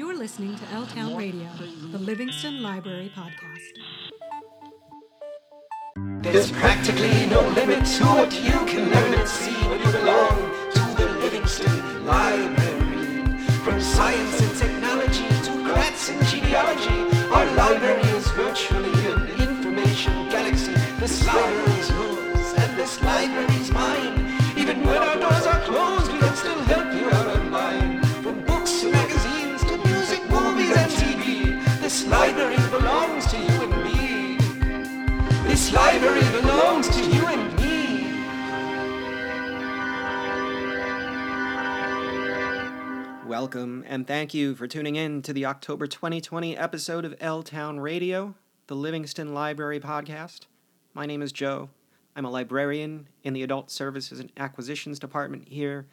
You're 0.00 0.16
listening 0.16 0.56
to 0.56 0.64
L 0.72 0.86
Town 0.86 1.14
Radio, 1.14 1.46
the 1.92 1.98
Livingston 1.98 2.62
Library 2.62 3.12
Podcast. 3.14 3.74
There's 6.22 6.50
practically 6.52 7.26
no 7.26 7.46
limit 7.50 7.84
to 7.84 8.04
what 8.06 8.32
you 8.32 8.58
can 8.64 8.88
learn 8.88 9.12
and 9.12 9.28
see 9.28 9.52
when 9.68 9.78
you 9.78 9.92
belong 9.92 10.38
to 10.72 10.80
the 10.96 11.06
Livingston 11.20 12.06
Library. 12.06 13.44
From 13.62 13.78
science 13.78 14.40
and 14.40 14.56
technology 14.56 15.28
to 15.28 15.70
crafts 15.70 16.08
and 16.08 16.26
genealogy, 16.28 17.00
our 17.28 17.44
library 17.52 18.00
is 18.16 18.26
virtually 18.28 19.06
an 19.12 19.28
information 19.38 20.30
galaxy. 20.30 20.72
This 20.98 21.26
library 21.26 21.78
is 21.78 21.90
yours 21.90 22.54
and 22.56 22.78
this 22.78 23.02
library 23.02 23.49
belongs 35.98 36.88
to 36.88 37.02
you 37.02 37.26
and 37.26 37.60
me. 37.60 38.06
Welcome 43.26 43.84
and 43.88 44.06
thank 44.06 44.32
you 44.32 44.54
for 44.54 44.68
tuning 44.68 44.94
in 44.94 45.22
to 45.22 45.32
the 45.32 45.46
October 45.46 45.88
2020 45.88 46.56
episode 46.56 47.04
of 47.04 47.16
L 47.20 47.42
Town 47.42 47.80
Radio, 47.80 48.36
the 48.68 48.76
Livingston 48.76 49.34
Library 49.34 49.80
podcast. 49.80 50.42
My 50.94 51.06
name 51.06 51.22
is 51.22 51.32
Joe. 51.32 51.70
I'm 52.14 52.24
a 52.24 52.30
librarian 52.30 53.08
in 53.24 53.32
the 53.32 53.42
Adult 53.42 53.70
Services 53.70 54.20
and 54.20 54.30
Acquisitions 54.36 55.00
Department 55.00 55.48
here, 55.48 55.86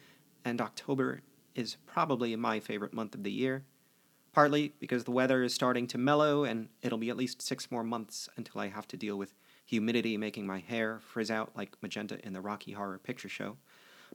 and 0.44 0.60
October 0.60 1.22
is 1.56 1.76
probably 1.86 2.36
my 2.36 2.60
favorite 2.60 2.94
month 2.94 3.16
of 3.16 3.24
the 3.24 3.32
year. 3.32 3.64
Partly 4.32 4.74
because 4.78 5.02
the 5.02 5.10
weather 5.10 5.42
is 5.42 5.54
starting 5.54 5.88
to 5.88 5.98
mellow, 5.98 6.44
and 6.44 6.68
it'll 6.82 6.98
be 6.98 7.10
at 7.10 7.16
least 7.16 7.42
six 7.42 7.70
more 7.70 7.82
months 7.82 8.28
until 8.36 8.60
I 8.60 8.68
have 8.68 8.86
to 8.88 8.96
deal 8.96 9.16
with 9.16 9.34
humidity 9.68 10.16
making 10.16 10.46
my 10.46 10.58
hair 10.60 10.98
frizz 10.98 11.30
out 11.30 11.50
like 11.54 11.76
magenta 11.82 12.18
in 12.26 12.32
the 12.32 12.40
Rocky 12.40 12.72
Horror 12.72 12.98
Picture 12.98 13.28
Show. 13.28 13.58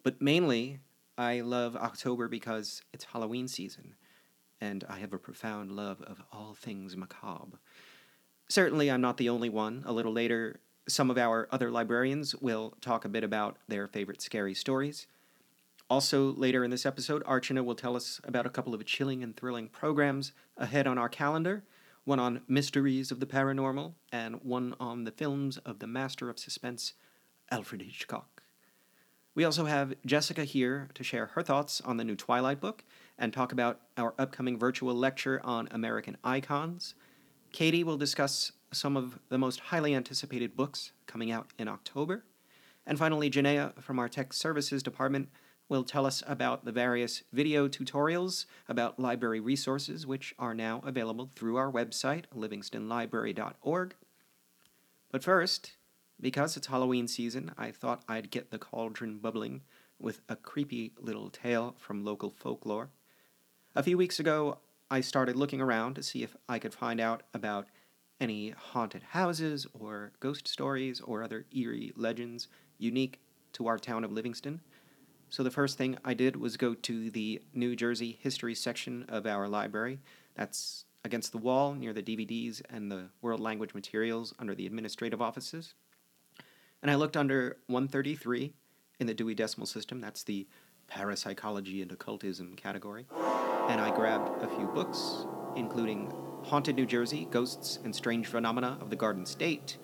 But 0.02 0.20
mainly, 0.20 0.80
I 1.16 1.42
love 1.42 1.76
October 1.76 2.28
because 2.28 2.82
it's 2.92 3.04
Halloween 3.06 3.48
season, 3.48 3.94
and 4.60 4.84
I 4.90 4.98
have 4.98 5.14
a 5.14 5.20
profound 5.20 5.72
love 5.72 6.02
of 6.02 6.24
all 6.32 6.56
things 6.56 6.98
macabre. 6.98 7.60
Certainly, 8.50 8.90
I'm 8.90 9.02
not 9.02 9.18
the 9.18 9.30
only 9.30 9.50
one. 9.50 9.84
A 9.86 9.94
little 9.94 10.12
later, 10.12 10.60
some 10.88 11.12
of 11.12 11.20
our 11.20 11.48
other 11.52 11.70
librarians 11.70 12.34
will 12.34 12.74
talk 12.82 13.06
a 13.06 13.10
bit 13.10 13.24
about 13.24 13.58
their 13.68 13.88
favorite 13.88 14.24
scary 14.24 14.56
stories. 14.56 15.06
Also, 15.88 16.34
later 16.34 16.64
in 16.64 16.72
this 16.72 16.86
episode, 16.86 17.24
Archana 17.26 17.64
will 17.64 17.76
tell 17.76 17.96
us 17.96 18.20
about 18.24 18.48
a 18.48 18.50
couple 18.50 18.74
of 18.74 18.84
chilling 18.88 19.22
and 19.22 19.38
thrilling 19.38 19.68
programs 19.68 20.32
ahead 20.58 20.88
on 20.88 20.98
our 20.98 21.10
calendar 21.10 21.64
one 22.06 22.20
on 22.20 22.42
mysteries 22.48 23.12
of 23.12 23.20
the 23.20 23.26
paranormal, 23.26 23.94
and 24.12 24.36
one 24.44 24.76
on 24.80 25.04
the 25.04 25.12
films 25.12 25.58
of 25.60 25.80
the 25.80 25.88
master 25.88 26.30
of 26.30 26.40
suspense, 26.40 26.94
Alfred 27.52 27.82
Hitchcock. 27.82 28.44
We 29.36 29.44
also 29.44 29.66
have 29.66 29.96
Jessica 30.06 30.44
here 30.44 30.90
to 30.94 31.04
share 31.04 31.28
her 31.28 31.42
thoughts 31.42 31.82
on 31.82 31.98
the 31.98 32.04
new 32.04 32.16
Twilight 32.16 32.60
book 32.60 32.84
and 33.18 33.34
talk 33.34 33.52
about 33.52 33.82
our 33.98 34.14
upcoming 34.20 34.60
virtual 34.60 34.94
lecture 34.94 35.42
on 35.44 35.68
American 35.72 36.18
icons. 36.24 36.94
Katie 37.52 37.84
will 37.84 37.98
discuss 37.98 38.52
some 38.72 38.96
of 38.96 39.20
the 39.30 39.38
most 39.38 39.60
highly 39.60 39.96
anticipated 39.96 40.56
books 40.56 40.92
coming 41.08 41.32
out 41.32 41.52
in 41.58 41.68
October. 41.68 42.26
And 42.86 43.00
finally, 43.00 43.30
Janaea 43.30 43.82
from 43.82 43.98
our 43.98 44.10
Tech 44.10 44.34
Services 44.34 44.84
Department 44.84 45.30
will 45.74 45.84
tell 45.84 46.06
us 46.06 46.22
about 46.28 46.66
the 46.66 46.72
various 46.72 47.24
video 47.34 47.68
tutorials 47.68 48.46
about 48.70 49.00
library 49.00 49.40
resources 49.40 50.06
which 50.06 50.36
are 50.38 50.54
now 50.54 50.80
available 50.86 51.32
through 51.36 51.56
our 51.56 51.72
website, 51.72 52.26
livingstonlibrary.org. 52.38 53.96
But 55.12 55.24
first, 55.24 55.72
because 56.22 56.56
it's 56.56 56.68
Halloween 56.68 57.08
season, 57.08 57.54
I 57.58 57.72
thought 57.72 58.04
I'd 58.08 58.30
get 58.30 58.52
the 58.52 58.60
cauldron 58.60 59.18
bubbling 59.18 59.62
with 59.98 60.22
a 60.30 60.36
creepy 60.36 60.94
little 61.00 61.32
tale 61.32 61.74
from 61.80 62.06
local 62.06 62.30
folklore. 62.30 62.92
A 63.76 63.82
few 63.82 63.98
weeks 63.98 64.20
ago, 64.20 64.60
I 64.92 65.02
started 65.02 65.36
looking 65.36 65.60
around 65.60 65.96
to 65.96 66.04
see 66.04 66.22
if 66.22 66.36
I 66.48 66.60
could 66.60 66.76
find 66.76 67.02
out 67.02 67.24
about 67.34 67.66
any 68.22 68.52
haunted 68.52 69.02
houses 69.02 69.66
or 69.74 70.12
ghost 70.20 70.48
stories 70.48 71.02
or 71.02 71.24
other 71.24 71.48
eerie 71.52 71.94
legends 71.96 72.48
unique 72.78 73.20
to 73.54 73.66
our 73.66 73.80
town 73.80 74.04
of 74.04 74.12
Livingston. 74.12 74.62
So 75.34 75.42
the 75.42 75.50
first 75.50 75.80
thing 75.80 75.98
I 76.06 76.14
did 76.14 76.36
was 76.36 76.58
go 76.58 76.76
to 76.76 77.10
the 77.10 77.42
New 77.56 77.76
Jersey 77.76 78.20
history 78.22 78.54
section 78.54 79.04
of 79.10 79.26
our 79.26 79.48
library. 79.48 79.98
That's 80.36 80.86
against 81.04 81.32
the 81.32 81.40
wall 81.40 81.74
near 81.74 81.92
the 81.92 82.04
DVDs 82.04 82.62
and 82.70 82.92
the 82.92 83.06
world 83.20 83.40
language 83.40 83.74
materials 83.74 84.36
under 84.38 84.54
the 84.54 84.68
administrative 84.68 85.24
offices. 85.24 85.74
And 86.84 86.92
I 86.92 86.94
looked 86.94 87.18
under 87.18 87.58
133 87.66 88.54
in 89.00 89.08
the 89.08 89.16
Dewey 89.16 89.34
Decimal 89.34 89.66
System. 89.66 90.00
That's 90.00 90.22
the 90.22 90.46
parapsychology 90.86 91.82
and 91.82 91.92
occultism 91.92 92.56
category. 92.56 93.08
And 93.70 93.82
I 93.82 93.90
grabbed 93.96 94.40
a 94.44 94.48
few 94.56 94.68
books, 94.68 95.26
including 95.56 96.14
Haunted 96.44 96.76
New 96.76 96.86
Jersey 96.86 97.28
Ghosts 97.32 97.80
and 97.84 97.96
Strange 97.96 98.28
Phenomena 98.28 98.78
of 98.80 98.92
the 98.92 98.96
Garden 98.96 99.26
State, 99.26 99.80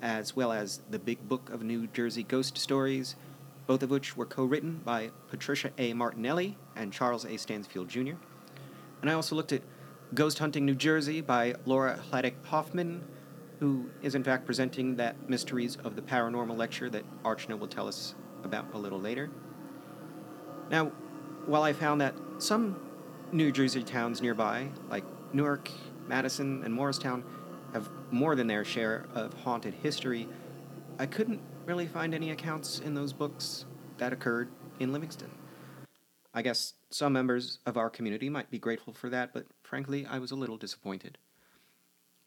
as 0.00 0.36
well 0.36 0.52
as 0.52 0.82
The 0.90 1.00
Big 1.00 1.28
Book 1.28 1.50
of 1.50 1.64
New 1.64 1.88
Jersey 1.88 2.22
Ghost 2.22 2.56
Stories, 2.56 3.16
both 3.66 3.82
of 3.82 3.90
which 3.90 4.16
were 4.16 4.26
co 4.26 4.44
written 4.44 4.80
by 4.84 5.10
Patricia 5.28 5.70
A. 5.78 5.92
Martinelli 5.92 6.56
and 6.74 6.92
Charles 6.92 7.24
A. 7.24 7.36
Stansfield 7.36 7.88
Jr. 7.88 8.14
And 9.00 9.10
I 9.10 9.14
also 9.14 9.34
looked 9.34 9.52
at 9.52 9.62
Ghost 10.14 10.38
Hunting 10.38 10.64
New 10.64 10.74
Jersey 10.74 11.20
by 11.20 11.54
Laura 11.64 11.98
Hladek 12.10 12.34
Hoffman, 12.44 13.02
who 13.58 13.90
is 14.02 14.14
in 14.14 14.22
fact 14.22 14.46
presenting 14.46 14.96
that 14.96 15.28
Mysteries 15.28 15.76
of 15.84 15.96
the 15.96 16.02
Paranormal 16.02 16.56
lecture 16.56 16.88
that 16.90 17.04
Archana 17.24 17.58
will 17.58 17.68
tell 17.68 17.88
us 17.88 18.14
about 18.44 18.72
a 18.74 18.78
little 18.78 19.00
later. 19.00 19.30
Now, 20.70 20.86
while 21.46 21.62
I 21.62 21.72
found 21.72 22.00
that 22.00 22.14
some 22.38 22.76
New 23.32 23.50
Jersey 23.50 23.82
towns 23.82 24.22
nearby, 24.22 24.68
like 24.88 25.04
Newark, 25.32 25.70
Madison, 26.06 26.62
and 26.64 26.72
Morristown, 26.72 27.24
have 27.72 27.90
more 28.10 28.36
than 28.36 28.46
their 28.46 28.64
share 28.64 29.06
of 29.14 29.32
haunted 29.34 29.74
history, 29.74 30.28
I 30.98 31.06
couldn't 31.06 31.40
really 31.66 31.86
find 31.86 32.14
any 32.14 32.30
accounts 32.30 32.78
in 32.78 32.94
those 32.94 33.12
books 33.12 33.66
that 33.98 34.12
occurred 34.12 34.48
in 34.78 34.92
Livingston. 34.92 35.30
I 36.32 36.42
guess 36.42 36.74
some 36.90 37.12
members 37.12 37.58
of 37.66 37.76
our 37.76 37.90
community 37.90 38.28
might 38.28 38.50
be 38.50 38.58
grateful 38.58 38.92
for 38.92 39.10
that, 39.10 39.32
but 39.32 39.46
frankly, 39.62 40.06
I 40.06 40.18
was 40.18 40.30
a 40.30 40.36
little 40.36 40.56
disappointed. 40.56 41.18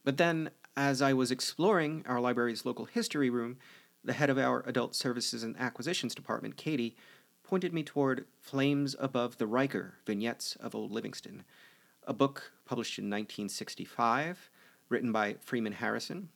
But 0.03 0.17
then, 0.17 0.49
as 0.75 1.01
I 1.01 1.13
was 1.13 1.31
exploring 1.31 2.03
our 2.07 2.19
library's 2.19 2.65
local 2.65 2.85
history 2.85 3.29
room, 3.29 3.57
the 4.03 4.13
head 4.13 4.29
of 4.29 4.37
our 4.37 4.63
Adult 4.65 4.93
Services 4.93 5.43
and 5.43 5.57
Acquisitions 5.57 6.15
Department, 6.15 6.57
Katie, 6.57 6.97
pointed 7.43 7.73
me 7.73 7.83
toward 7.83 8.25
Flames 8.41 8.95
Above 8.99 9.37
the 9.37 9.47
Riker 9.47 9.95
Vignettes 10.05 10.55
of 10.57 10.75
Old 10.75 10.91
Livingston, 10.91 11.43
a 12.05 12.13
book 12.13 12.51
published 12.65 12.97
in 12.97 13.05
1965, 13.05 14.49
written 14.89 15.11
by 15.11 15.35
Freeman 15.39 15.73
Harrison. 15.73 16.29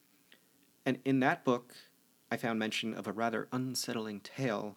And 0.85 0.99
in 1.05 1.19
that 1.21 1.43
book, 1.43 1.73
I 2.33 2.37
found 2.37 2.57
mention 2.57 2.95
of 2.95 3.05
a 3.05 3.11
rather 3.11 3.47
unsettling 3.51 4.21
tale 4.21 4.75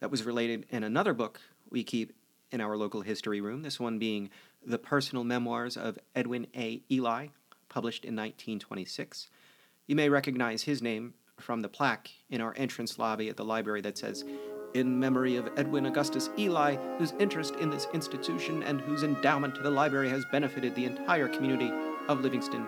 that 0.00 0.10
was 0.10 0.24
related 0.24 0.66
in 0.68 0.84
another 0.84 1.14
book 1.14 1.40
we 1.70 1.82
keep 1.82 2.12
in 2.50 2.60
our 2.60 2.76
local 2.76 3.00
history 3.00 3.40
room, 3.40 3.62
this 3.62 3.80
one 3.80 3.98
being 3.98 4.28
The 4.62 4.76
Personal 4.76 5.24
Memoirs 5.24 5.78
of 5.78 5.98
Edwin 6.14 6.48
A. 6.54 6.82
Ely, 6.92 7.28
published 7.70 8.04
in 8.04 8.14
1926. 8.14 9.30
You 9.86 9.96
may 9.96 10.10
recognize 10.10 10.64
his 10.64 10.82
name 10.82 11.14
from 11.38 11.62
the 11.62 11.68
plaque 11.70 12.10
in 12.28 12.42
our 12.42 12.52
entrance 12.58 12.98
lobby 12.98 13.30
at 13.30 13.38
the 13.38 13.44
library 13.44 13.80
that 13.80 13.96
says, 13.96 14.26
In 14.74 15.00
memory 15.00 15.36
of 15.36 15.48
Edwin 15.56 15.86
Augustus 15.86 16.28
Ely, 16.38 16.76
whose 16.98 17.14
interest 17.18 17.54
in 17.54 17.70
this 17.70 17.86
institution 17.94 18.62
and 18.64 18.82
whose 18.82 19.02
endowment 19.02 19.54
to 19.54 19.62
the 19.62 19.70
library 19.70 20.10
has 20.10 20.26
benefited 20.30 20.74
the 20.74 20.84
entire 20.84 21.28
community 21.28 21.72
of 22.06 22.20
Livingston, 22.20 22.66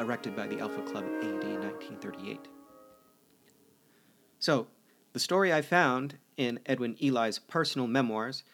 erected 0.00 0.34
by 0.34 0.46
the 0.46 0.58
Alpha 0.58 0.80
Club 0.80 1.04
AD 1.04 1.44
1938. 1.44 2.48
So, 4.40 4.68
the 5.14 5.18
story 5.18 5.52
I 5.52 5.62
found 5.62 6.18
in 6.36 6.60
Edwin 6.64 6.96
Ely's 7.02 7.40
personal 7.40 7.88
memoirs 7.88 8.44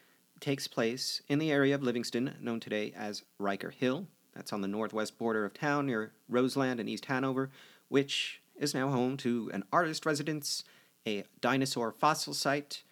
takes 0.40 0.66
place 0.66 1.20
in 1.28 1.38
the 1.38 1.52
area 1.52 1.75
of 1.75 1.82
Livingston 1.82 2.36
known 2.40 2.58
today 2.58 2.92
as 2.96 3.22
Riker 3.38 3.70
Hill. 3.70 4.06
That's 4.34 4.52
on 4.52 4.62
the 4.62 4.69
northwest 4.69 5.19
border 5.19 5.44
of 5.44 5.52
town 5.52 5.86
near 5.86 6.12
Roseland 6.26 6.81
and 6.81 6.88
East 6.88 7.04
Hanover, 7.06 7.50
which 7.88 8.40
is 8.56 8.72
now 8.72 8.88
home 8.88 9.19
to 9.19 9.50
an 9.52 9.64
artist 9.72 10.06
residence, 10.06 10.64
a 11.06 11.25
dinosaur 11.42 11.92
fossil 11.92 12.32
site, 12.32 12.82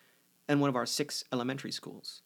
and 0.46 0.60
one 0.60 0.68
of 0.68 0.76
our 0.76 0.86
six 0.86 1.24
elementary 1.32 1.72
schools. 1.72 2.20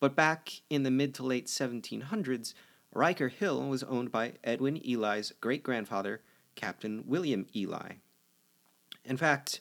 But 0.00 0.16
back 0.16 0.62
in 0.70 0.82
the 0.82 0.90
mid 0.90 1.14
to 1.16 1.22
late 1.24 1.46
1700s, 1.46 2.54
Riker 2.94 3.28
Hill 3.28 3.68
was 3.68 3.82
owned 3.82 4.10
by 4.10 4.32
Edwin 4.42 4.80
Ely's 4.84 5.32
great 5.42 5.62
grandfather, 5.62 6.22
Captain 6.54 7.04
William 7.06 7.46
Ely. 7.54 7.96
In 9.04 9.16
fact, 9.16 9.60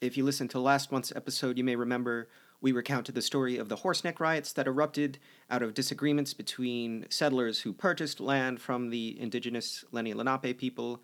if 0.00 0.16
you 0.16 0.24
listened 0.24 0.50
to 0.50 0.60
last 0.60 0.92
month's 0.92 1.12
episode, 1.14 1.58
you 1.58 1.64
may 1.64 1.76
remember 1.76 2.28
we 2.60 2.72
recounted 2.72 3.14
the 3.14 3.22
story 3.22 3.56
of 3.56 3.68
the 3.68 3.76
horseneck 3.76 4.18
riots 4.18 4.52
that 4.52 4.66
erupted 4.66 5.18
out 5.48 5.62
of 5.62 5.74
disagreements 5.74 6.34
between 6.34 7.06
settlers 7.08 7.60
who 7.60 7.72
purchased 7.72 8.20
land 8.20 8.60
from 8.60 8.90
the 8.90 9.18
indigenous 9.20 9.84
Lenni 9.92 10.12
Lenape 10.14 10.58
people 10.58 11.00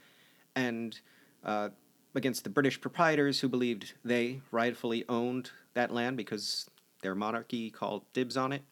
and 0.56 1.00
uh, 1.44 1.69
against 2.15 2.44
the 2.44 2.50
British 2.50 2.81
proprietors 2.81 3.41
who 3.41 3.49
believed 3.49 3.94
they 4.05 4.41
rightfully 4.50 5.05
owned 5.09 5.50
that 5.75 5.93
land 5.93 6.17
because 6.17 6.69
their 7.03 7.15
monarchy 7.15 7.70
called 7.70 8.03
dibs 8.12 8.37
on 8.37 8.53
it. 8.53 8.62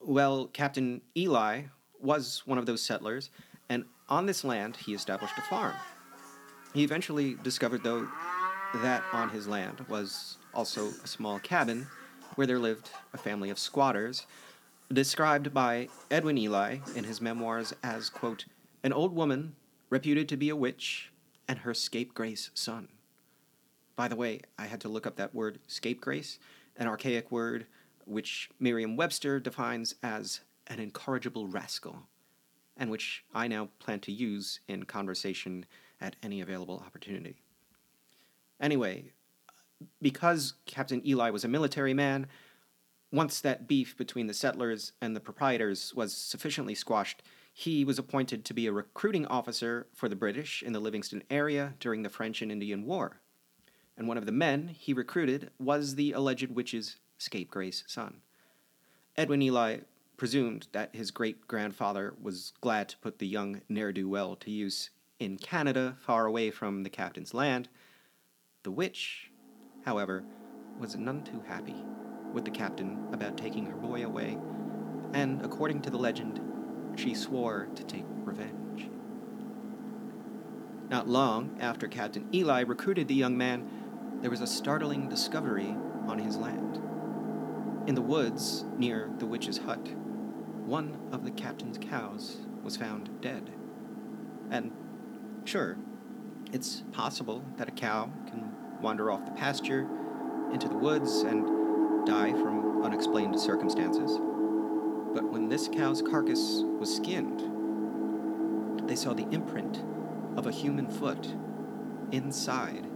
Well, 0.00 0.46
Captain 0.46 1.02
Ely 1.16 1.64
was 2.00 2.42
one 2.46 2.58
of 2.58 2.66
those 2.66 2.82
settlers, 2.82 3.30
and 3.68 3.84
on 4.08 4.26
this 4.26 4.44
land 4.44 4.76
he 4.76 4.94
established 4.94 5.36
a 5.36 5.42
farm. 5.42 5.74
He 6.74 6.84
eventually 6.84 7.36
discovered, 7.42 7.82
though, 7.82 8.06
that 8.74 9.02
on 9.12 9.30
his 9.30 9.48
land 9.48 9.84
was 9.88 10.36
also 10.54 10.88
a 11.02 11.06
small 11.06 11.38
cabin 11.38 11.86
where 12.34 12.46
there 12.46 12.58
lived 12.58 12.90
a 13.12 13.18
family 13.18 13.50
of 13.50 13.58
squatters, 13.58 14.26
described 14.92 15.52
by 15.52 15.88
Edwin 16.10 16.38
Ely 16.38 16.78
in 16.94 17.04
his 17.04 17.20
memoirs 17.20 17.74
as, 17.82 18.10
quote, 18.10 18.44
an 18.82 18.92
old 18.92 19.14
woman 19.14 19.56
reputed 19.90 20.28
to 20.28 20.36
be 20.36 20.48
a 20.48 20.56
witch 20.56 21.10
and 21.48 21.60
her 21.60 21.74
scapegrace 21.74 22.50
son. 22.54 22.88
By 23.96 24.06
the 24.08 24.16
way, 24.16 24.42
I 24.58 24.66
had 24.66 24.80
to 24.82 24.88
look 24.88 25.06
up 25.06 25.16
that 25.16 25.34
word 25.34 25.58
scapegrace, 25.66 26.38
an 26.76 26.86
archaic 26.86 27.32
word 27.32 27.66
which 28.04 28.50
Merriam 28.60 28.96
Webster 28.96 29.40
defines 29.40 29.94
as 30.02 30.40
an 30.68 30.78
incorrigible 30.78 31.48
rascal, 31.48 32.06
and 32.76 32.90
which 32.90 33.24
I 33.34 33.48
now 33.48 33.70
plan 33.78 34.00
to 34.00 34.12
use 34.12 34.60
in 34.68 34.84
conversation 34.84 35.66
at 36.00 36.16
any 36.22 36.40
available 36.40 36.82
opportunity. 36.86 37.42
Anyway, 38.60 39.12
because 40.02 40.54
Captain 40.66 41.06
Ely 41.06 41.30
was 41.30 41.44
a 41.44 41.48
military 41.48 41.94
man, 41.94 42.26
once 43.12 43.40
that 43.40 43.66
beef 43.66 43.96
between 43.96 44.26
the 44.26 44.34
settlers 44.34 44.92
and 45.00 45.14
the 45.16 45.20
proprietors 45.20 45.94
was 45.94 46.12
sufficiently 46.12 46.74
squashed, 46.74 47.22
he 47.52 47.84
was 47.84 47.98
appointed 47.98 48.44
to 48.44 48.54
be 48.54 48.66
a 48.66 48.72
recruiting 48.72 49.26
officer 49.26 49.86
for 49.94 50.08
the 50.08 50.16
British 50.16 50.62
in 50.62 50.72
the 50.72 50.80
Livingston 50.80 51.22
area 51.30 51.74
during 51.80 52.02
the 52.02 52.10
French 52.10 52.42
and 52.42 52.52
Indian 52.52 52.84
War. 52.84 53.20
And 53.96 54.06
one 54.06 54.18
of 54.18 54.26
the 54.26 54.32
men 54.32 54.68
he 54.68 54.92
recruited 54.92 55.50
was 55.58 55.94
the 55.94 56.12
alleged 56.12 56.50
witch's 56.50 56.96
scapegrace 57.18 57.82
son. 57.86 58.20
Edwin 59.16 59.42
Ely 59.42 59.78
presumed 60.16 60.68
that 60.72 60.94
his 60.94 61.10
great 61.10 61.48
grandfather 61.48 62.14
was 62.20 62.52
glad 62.60 62.88
to 62.90 62.98
put 62.98 63.18
the 63.18 63.26
young 63.26 63.62
ne'er 63.68 63.92
do 63.92 64.08
well 64.08 64.36
to 64.36 64.50
use 64.50 64.90
in 65.18 65.36
Canada, 65.36 65.96
far 66.00 66.26
away 66.26 66.50
from 66.50 66.84
the 66.84 66.90
captain's 66.90 67.34
land. 67.34 67.68
The 68.64 68.72
witch, 68.72 69.30
however, 69.84 70.24
was 70.80 70.96
none 70.96 71.22
too 71.22 71.42
happy 71.46 71.76
with 72.32 72.44
the 72.44 72.50
captain 72.50 73.06
about 73.12 73.36
taking 73.36 73.66
her 73.66 73.76
boy 73.76 74.04
away, 74.04 74.36
and 75.12 75.42
according 75.44 75.82
to 75.82 75.90
the 75.90 75.96
legend, 75.96 76.40
she 76.96 77.14
swore 77.14 77.68
to 77.76 77.84
take 77.84 78.04
revenge. 78.08 78.90
Not 80.90 81.08
long 81.08 81.56
after 81.60 81.86
Captain 81.86 82.28
Ely 82.34 82.62
recruited 82.62 83.06
the 83.06 83.14
young 83.14 83.38
man, 83.38 83.68
there 84.22 84.30
was 84.30 84.40
a 84.40 84.46
startling 84.46 85.08
discovery 85.08 85.76
on 86.08 86.18
his 86.18 86.36
land. 86.36 86.82
In 87.86 87.94
the 87.94 88.02
woods 88.02 88.64
near 88.76 89.08
the 89.18 89.26
witch's 89.26 89.58
hut, 89.58 89.88
one 90.66 90.98
of 91.12 91.24
the 91.24 91.30
captain's 91.30 91.78
cows 91.78 92.38
was 92.64 92.76
found 92.76 93.20
dead. 93.20 93.50
And 94.50 94.72
sure, 95.44 95.76
it's 96.52 96.82
possible 96.92 97.44
that 97.56 97.68
a 97.68 97.72
cow 97.72 98.10
can 98.26 98.52
wander 98.80 99.10
off 99.10 99.24
the 99.24 99.30
pasture 99.32 99.86
into 100.52 100.68
the 100.68 100.76
woods 100.76 101.20
and 101.20 102.06
die 102.06 102.32
from 102.32 102.82
unexplained 102.82 103.38
circumstances. 103.38 104.18
But 105.14 105.30
when 105.30 105.48
this 105.48 105.68
cow's 105.68 106.00
carcass 106.00 106.62
was 106.78 106.94
skinned, 106.94 108.88
they 108.88 108.96
saw 108.96 109.12
the 109.12 109.28
imprint 109.30 109.82
of 110.36 110.46
a 110.46 110.52
human 110.52 110.88
foot 110.88 111.34
inside 112.12 112.86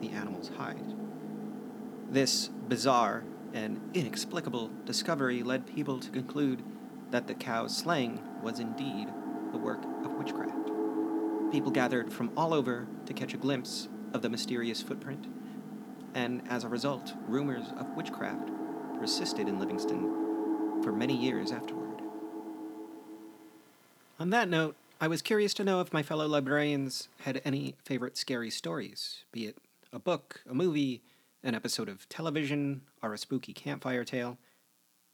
the 0.00 0.10
animal's 0.10 0.50
hide. 0.56 0.94
This 2.10 2.48
bizarre 2.48 3.24
and 3.52 3.80
inexplicable 3.94 4.70
discovery 4.84 5.42
led 5.42 5.66
people 5.66 6.00
to 6.00 6.10
conclude 6.10 6.62
that 7.10 7.26
the 7.26 7.34
cow's 7.34 7.76
slaying 7.76 8.22
was 8.42 8.58
indeed 8.60 9.08
the 9.52 9.58
work 9.58 9.84
of 10.04 10.12
witchcraft. 10.12 10.63
People 11.54 11.70
gathered 11.70 12.12
from 12.12 12.32
all 12.36 12.52
over 12.52 12.88
to 13.06 13.12
catch 13.12 13.32
a 13.32 13.36
glimpse 13.36 13.86
of 14.12 14.22
the 14.22 14.28
mysterious 14.28 14.82
footprint, 14.82 15.28
and 16.12 16.42
as 16.48 16.64
a 16.64 16.68
result, 16.68 17.12
rumors 17.28 17.66
of 17.78 17.94
witchcraft 17.94 18.50
persisted 18.98 19.48
in 19.48 19.60
Livingston 19.60 20.82
for 20.82 20.90
many 20.90 21.16
years 21.16 21.52
afterward. 21.52 22.02
On 24.18 24.30
that 24.30 24.48
note, 24.48 24.74
I 25.00 25.06
was 25.06 25.22
curious 25.22 25.54
to 25.54 25.62
know 25.62 25.80
if 25.80 25.92
my 25.92 26.02
fellow 26.02 26.26
librarians 26.26 27.08
had 27.20 27.40
any 27.44 27.76
favorite 27.84 28.16
scary 28.16 28.50
stories, 28.50 29.22
be 29.30 29.46
it 29.46 29.58
a 29.92 30.00
book, 30.00 30.42
a 30.50 30.54
movie, 30.54 31.02
an 31.44 31.54
episode 31.54 31.88
of 31.88 32.08
television, 32.08 32.80
or 33.00 33.14
a 33.14 33.18
spooky 33.18 33.52
campfire 33.52 34.02
tale. 34.02 34.38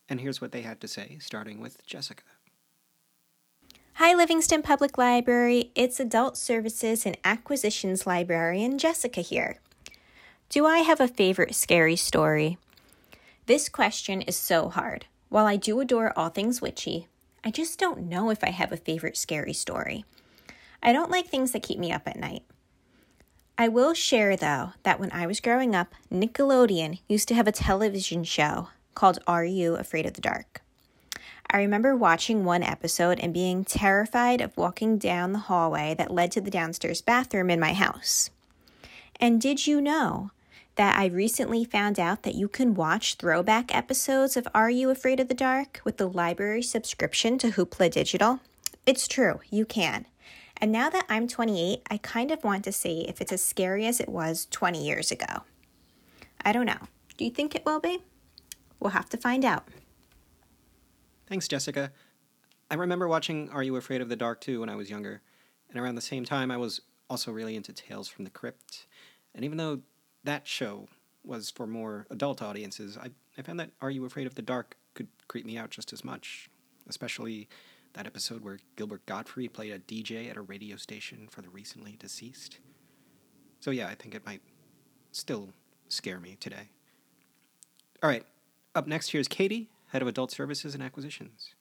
And 0.08 0.22
here's 0.22 0.40
what 0.40 0.52
they 0.52 0.62
had 0.62 0.80
to 0.80 0.88
say, 0.88 1.18
starting 1.20 1.60
with 1.60 1.86
Jessica. 1.86 2.22
Hi, 3.94 4.14
Livingston 4.14 4.62
Public 4.62 4.96
Library. 4.96 5.72
It's 5.74 6.00
Adult 6.00 6.38
Services 6.38 7.04
and 7.04 7.18
Acquisitions 7.22 8.06
Librarian 8.06 8.78
Jessica 8.78 9.20
here. 9.20 9.58
Do 10.48 10.64
I 10.64 10.78
have 10.78 11.00
a 11.00 11.08
favorite 11.08 11.54
scary 11.54 11.96
story? 11.96 12.56
This 13.44 13.68
question 13.68 14.22
is 14.22 14.36
so 14.36 14.70
hard. 14.70 15.04
While 15.28 15.46
I 15.46 15.56
do 15.56 15.78
adore 15.80 16.16
all 16.16 16.30
things 16.30 16.62
witchy, 16.62 17.08
I 17.44 17.50
just 17.50 17.78
don't 17.78 18.08
know 18.08 18.30
if 18.30 18.42
I 18.42 18.50
have 18.50 18.72
a 18.72 18.78
favorite 18.78 19.18
scary 19.18 19.52
story. 19.52 20.06
I 20.82 20.94
don't 20.94 21.10
like 21.10 21.26
things 21.26 21.52
that 21.52 21.62
keep 21.62 21.78
me 21.78 21.92
up 21.92 22.08
at 22.08 22.18
night. 22.18 22.44
I 23.58 23.68
will 23.68 23.92
share, 23.92 24.34
though, 24.34 24.72
that 24.82 24.98
when 24.98 25.12
I 25.12 25.26
was 25.26 25.40
growing 25.40 25.74
up, 25.74 25.94
Nickelodeon 26.10 27.00
used 27.06 27.28
to 27.28 27.34
have 27.34 27.46
a 27.46 27.52
television 27.52 28.24
show 28.24 28.70
called 28.94 29.18
Are 29.26 29.44
You 29.44 29.74
Afraid 29.74 30.06
of 30.06 30.14
the 30.14 30.22
Dark? 30.22 30.62
I 31.52 31.58
remember 31.58 31.96
watching 31.96 32.44
one 32.44 32.62
episode 32.62 33.18
and 33.18 33.34
being 33.34 33.64
terrified 33.64 34.40
of 34.40 34.56
walking 34.56 34.98
down 34.98 35.32
the 35.32 35.40
hallway 35.40 35.94
that 35.98 36.12
led 36.12 36.30
to 36.32 36.40
the 36.40 36.50
downstairs 36.50 37.02
bathroom 37.02 37.50
in 37.50 37.58
my 37.58 37.72
house. 37.72 38.30
And 39.18 39.40
did 39.40 39.66
you 39.66 39.80
know 39.80 40.30
that 40.76 40.96
I 40.96 41.06
recently 41.06 41.64
found 41.64 41.98
out 41.98 42.22
that 42.22 42.36
you 42.36 42.46
can 42.46 42.74
watch 42.74 43.16
throwback 43.16 43.74
episodes 43.74 44.36
of 44.36 44.46
Are 44.54 44.70
You 44.70 44.90
Afraid 44.90 45.18
of 45.18 45.26
the 45.26 45.34
Dark 45.34 45.80
with 45.84 45.96
the 45.96 46.08
library 46.08 46.62
subscription 46.62 47.36
to 47.38 47.50
Hoopla 47.50 47.90
Digital? 47.90 48.38
It's 48.86 49.08
true, 49.08 49.40
you 49.50 49.66
can. 49.66 50.06
And 50.56 50.70
now 50.70 50.88
that 50.88 51.06
I'm 51.08 51.26
28, 51.26 51.82
I 51.90 51.96
kind 51.98 52.30
of 52.30 52.44
want 52.44 52.62
to 52.64 52.72
see 52.72 53.06
if 53.08 53.20
it's 53.20 53.32
as 53.32 53.42
scary 53.42 53.86
as 53.86 53.98
it 53.98 54.08
was 54.08 54.46
20 54.52 54.84
years 54.84 55.10
ago. 55.10 55.42
I 56.44 56.52
don't 56.52 56.66
know. 56.66 56.86
Do 57.16 57.24
you 57.24 57.30
think 57.30 57.56
it 57.56 57.66
will 57.66 57.80
be? 57.80 58.04
We'll 58.78 58.90
have 58.92 59.08
to 59.08 59.16
find 59.16 59.44
out. 59.44 59.64
Thanks, 61.30 61.46
Jessica. 61.46 61.92
I 62.72 62.74
remember 62.74 63.06
watching 63.06 63.50
Are 63.50 63.62
You 63.62 63.76
Afraid 63.76 64.00
of 64.00 64.08
the 64.08 64.16
Dark 64.16 64.40
too 64.40 64.60
when 64.60 64.68
I 64.68 64.74
was 64.74 64.90
younger, 64.90 65.22
and 65.68 65.78
around 65.78 65.94
the 65.94 66.00
same 66.00 66.24
time 66.24 66.50
I 66.50 66.56
was 66.56 66.80
also 67.08 67.30
really 67.30 67.54
into 67.54 67.72
Tales 67.72 68.08
from 68.08 68.24
the 68.24 68.32
Crypt. 68.32 68.86
And 69.32 69.44
even 69.44 69.56
though 69.56 69.78
that 70.24 70.48
show 70.48 70.88
was 71.24 71.48
for 71.48 71.68
more 71.68 72.04
adult 72.10 72.42
audiences, 72.42 72.98
I, 72.98 73.10
I 73.38 73.42
found 73.42 73.60
that 73.60 73.70
Are 73.80 73.92
You 73.92 74.04
Afraid 74.06 74.26
of 74.26 74.34
the 74.34 74.42
Dark 74.42 74.76
could 74.94 75.06
creep 75.28 75.46
me 75.46 75.56
out 75.56 75.70
just 75.70 75.92
as 75.92 76.02
much, 76.02 76.50
especially 76.88 77.48
that 77.92 78.06
episode 78.06 78.42
where 78.42 78.58
Gilbert 78.74 79.06
Gottfried 79.06 79.52
played 79.52 79.70
a 79.70 79.78
DJ 79.78 80.28
at 80.28 80.36
a 80.36 80.42
radio 80.42 80.74
station 80.74 81.28
for 81.30 81.42
the 81.42 81.48
recently 81.48 81.94
deceased. 81.96 82.58
So, 83.60 83.70
yeah, 83.70 83.86
I 83.86 83.94
think 83.94 84.16
it 84.16 84.26
might 84.26 84.42
still 85.12 85.50
scare 85.86 86.18
me 86.18 86.36
today. 86.40 86.70
All 88.02 88.10
right, 88.10 88.24
up 88.74 88.88
next, 88.88 89.12
here's 89.12 89.28
Katie, 89.28 89.68
Head 89.90 90.02
of 90.02 90.08
Adult 90.08 90.30
Services 90.30 90.72
and 90.74 90.84
Acquisitions. 90.84 91.52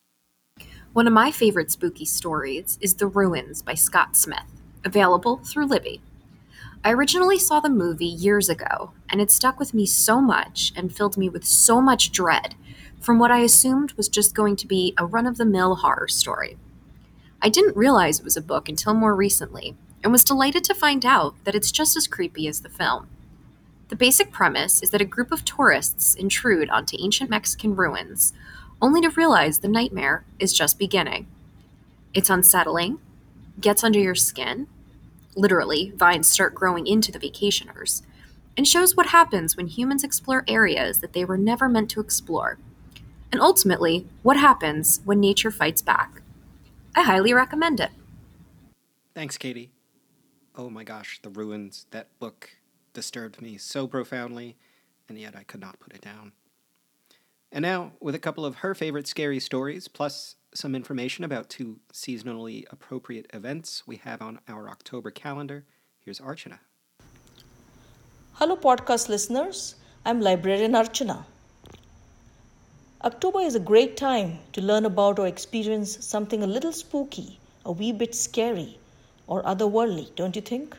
One 0.93 1.07
of 1.07 1.13
my 1.13 1.31
favorite 1.31 1.71
spooky 1.71 2.05
stories 2.05 2.77
is 2.79 2.93
The 2.93 3.07
Ruins 3.07 3.63
by 3.63 3.73
Scott 3.73 4.15
Smith, 4.15 4.45
available 4.85 5.37
through 5.37 5.65
Libby. 5.65 5.99
I 6.83 6.91
originally 6.91 7.39
saw 7.39 7.59
the 7.59 7.71
movie 7.71 8.05
years 8.05 8.47
ago, 8.47 8.91
and 9.09 9.19
it 9.19 9.31
stuck 9.31 9.57
with 9.57 9.73
me 9.73 9.87
so 9.87 10.21
much 10.21 10.71
and 10.75 10.95
filled 10.95 11.17
me 11.17 11.27
with 11.27 11.43
so 11.43 11.81
much 11.81 12.11
dread 12.11 12.53
from 12.99 13.17
what 13.17 13.31
I 13.31 13.39
assumed 13.39 13.93
was 13.93 14.07
just 14.07 14.35
going 14.35 14.55
to 14.57 14.67
be 14.67 14.93
a 14.95 15.07
run 15.07 15.25
of 15.25 15.37
the 15.37 15.45
mill 15.45 15.77
horror 15.77 16.07
story. 16.07 16.55
I 17.41 17.49
didn't 17.49 17.75
realize 17.75 18.19
it 18.19 18.25
was 18.25 18.37
a 18.37 18.41
book 18.41 18.69
until 18.69 18.93
more 18.93 19.15
recently, 19.15 19.75
and 20.03 20.11
was 20.11 20.23
delighted 20.23 20.63
to 20.65 20.75
find 20.75 21.03
out 21.03 21.33
that 21.45 21.55
it's 21.55 21.71
just 21.71 21.97
as 21.97 22.05
creepy 22.05 22.47
as 22.47 22.61
the 22.61 22.69
film. 22.69 23.07
The 23.89 23.95
basic 23.95 24.31
premise 24.31 24.83
is 24.83 24.91
that 24.91 25.01
a 25.01 25.05
group 25.05 25.31
of 25.31 25.43
tourists 25.43 26.13
intrude 26.13 26.69
onto 26.69 26.95
ancient 26.99 27.29
Mexican 27.29 27.75
ruins, 27.75 28.33
only 28.81 29.01
to 29.01 29.09
realize 29.09 29.59
the 29.59 29.67
nightmare 29.67 30.23
is 30.37 30.53
just 30.53 30.77
beginning. 30.79 31.27
It's 32.13 32.29
unsettling, 32.29 32.99
gets 33.59 33.83
under 33.83 33.99
your 33.99 34.15
skin, 34.15 34.67
literally, 35.35 35.91
vines 35.95 36.29
start 36.29 36.53
growing 36.53 36.85
into 36.85 37.11
the 37.11 37.19
vacationers, 37.19 38.03
and 38.55 38.67
shows 38.67 38.95
what 38.95 39.07
happens 39.07 39.57
when 39.57 39.67
humans 39.67 40.03
explore 40.03 40.43
areas 40.47 40.99
that 40.99 41.13
they 41.13 41.25
were 41.25 41.37
never 41.37 41.67
meant 41.67 41.89
to 41.91 41.99
explore, 41.99 42.59
and 43.31 43.41
ultimately, 43.41 44.05
what 44.21 44.37
happens 44.37 45.01
when 45.03 45.19
nature 45.19 45.51
fights 45.51 45.81
back. 45.81 46.21
I 46.95 47.01
highly 47.01 47.33
recommend 47.33 47.79
it. 47.79 47.91
Thanks, 49.15 49.37
Katie. 49.37 49.71
Oh 50.55 50.69
my 50.69 50.83
gosh, 50.83 51.19
The 51.23 51.29
Ruins, 51.29 51.85
that 51.91 52.07
book 52.19 52.51
disturbed 52.99 53.41
me 53.41 53.57
so 53.57 53.87
profoundly, 53.87 54.57
and 55.07 55.17
yet 55.17 55.33
I 55.33 55.43
could 55.43 55.61
not 55.61 55.79
put 55.79 55.93
it 55.93 56.01
down. 56.01 56.33
And 57.49 57.61
now, 57.61 57.93
with 58.01 58.13
a 58.13 58.19
couple 58.19 58.45
of 58.45 58.55
her 58.55 58.75
favorite 58.75 59.07
scary 59.07 59.39
stories, 59.39 59.87
plus 59.87 60.35
some 60.53 60.75
information 60.75 61.23
about 61.23 61.47
two 61.47 61.79
seasonally 61.93 62.65
appropriate 62.69 63.27
events 63.33 63.83
we 63.87 63.95
have 64.07 64.21
on 64.21 64.39
our 64.49 64.67
October 64.67 65.11
calendar, 65.11 65.63
here's 66.01 66.19
Archana. 66.19 66.59
Hello, 68.33 68.57
podcast 68.57 69.07
listeners. 69.07 69.75
I'm 70.05 70.19
librarian 70.19 70.73
Archana. 70.73 71.23
October 73.05 73.39
is 73.39 73.55
a 73.55 73.61
great 73.71 73.95
time 73.95 74.39
to 74.51 74.61
learn 74.61 74.85
about 74.85 75.19
or 75.19 75.27
experience 75.27 76.05
something 76.05 76.43
a 76.43 76.47
little 76.47 76.73
spooky, 76.73 77.39
a 77.63 77.71
wee 77.71 77.93
bit 77.93 78.13
scary, 78.13 78.77
or 79.25 79.41
otherworldly, 79.43 80.13
don't 80.17 80.35
you 80.35 80.41
think? 80.41 80.75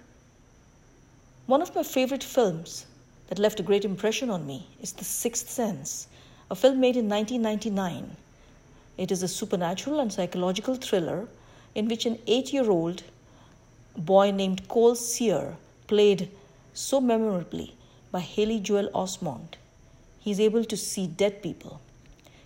One 1.50 1.62
of 1.62 1.74
my 1.74 1.82
favorite 1.82 2.22
films 2.22 2.86
that 3.26 3.40
left 3.40 3.58
a 3.58 3.64
great 3.64 3.84
impression 3.84 4.30
on 4.30 4.46
me 4.46 4.68
is 4.80 4.92
The 4.92 5.04
Sixth 5.04 5.50
Sense, 5.50 6.06
a 6.48 6.54
film 6.54 6.78
made 6.78 6.96
in 6.96 7.08
1999. 7.08 8.16
It 8.96 9.10
is 9.10 9.24
a 9.24 9.26
supernatural 9.26 9.98
and 9.98 10.12
psychological 10.12 10.76
thriller 10.76 11.26
in 11.74 11.88
which 11.88 12.06
an 12.06 12.20
eight 12.28 12.52
year 12.52 12.70
old 12.70 13.02
boy 13.96 14.30
named 14.30 14.68
Cole 14.68 14.94
Sear, 14.94 15.56
played 15.88 16.30
so 16.72 17.00
memorably 17.00 17.74
by 18.12 18.20
Haley 18.20 18.60
Joel 18.60 18.88
Osment, 18.94 19.54
he 20.20 20.30
is 20.30 20.38
able 20.38 20.64
to 20.64 20.76
see 20.76 21.08
dead 21.08 21.42
people. 21.42 21.80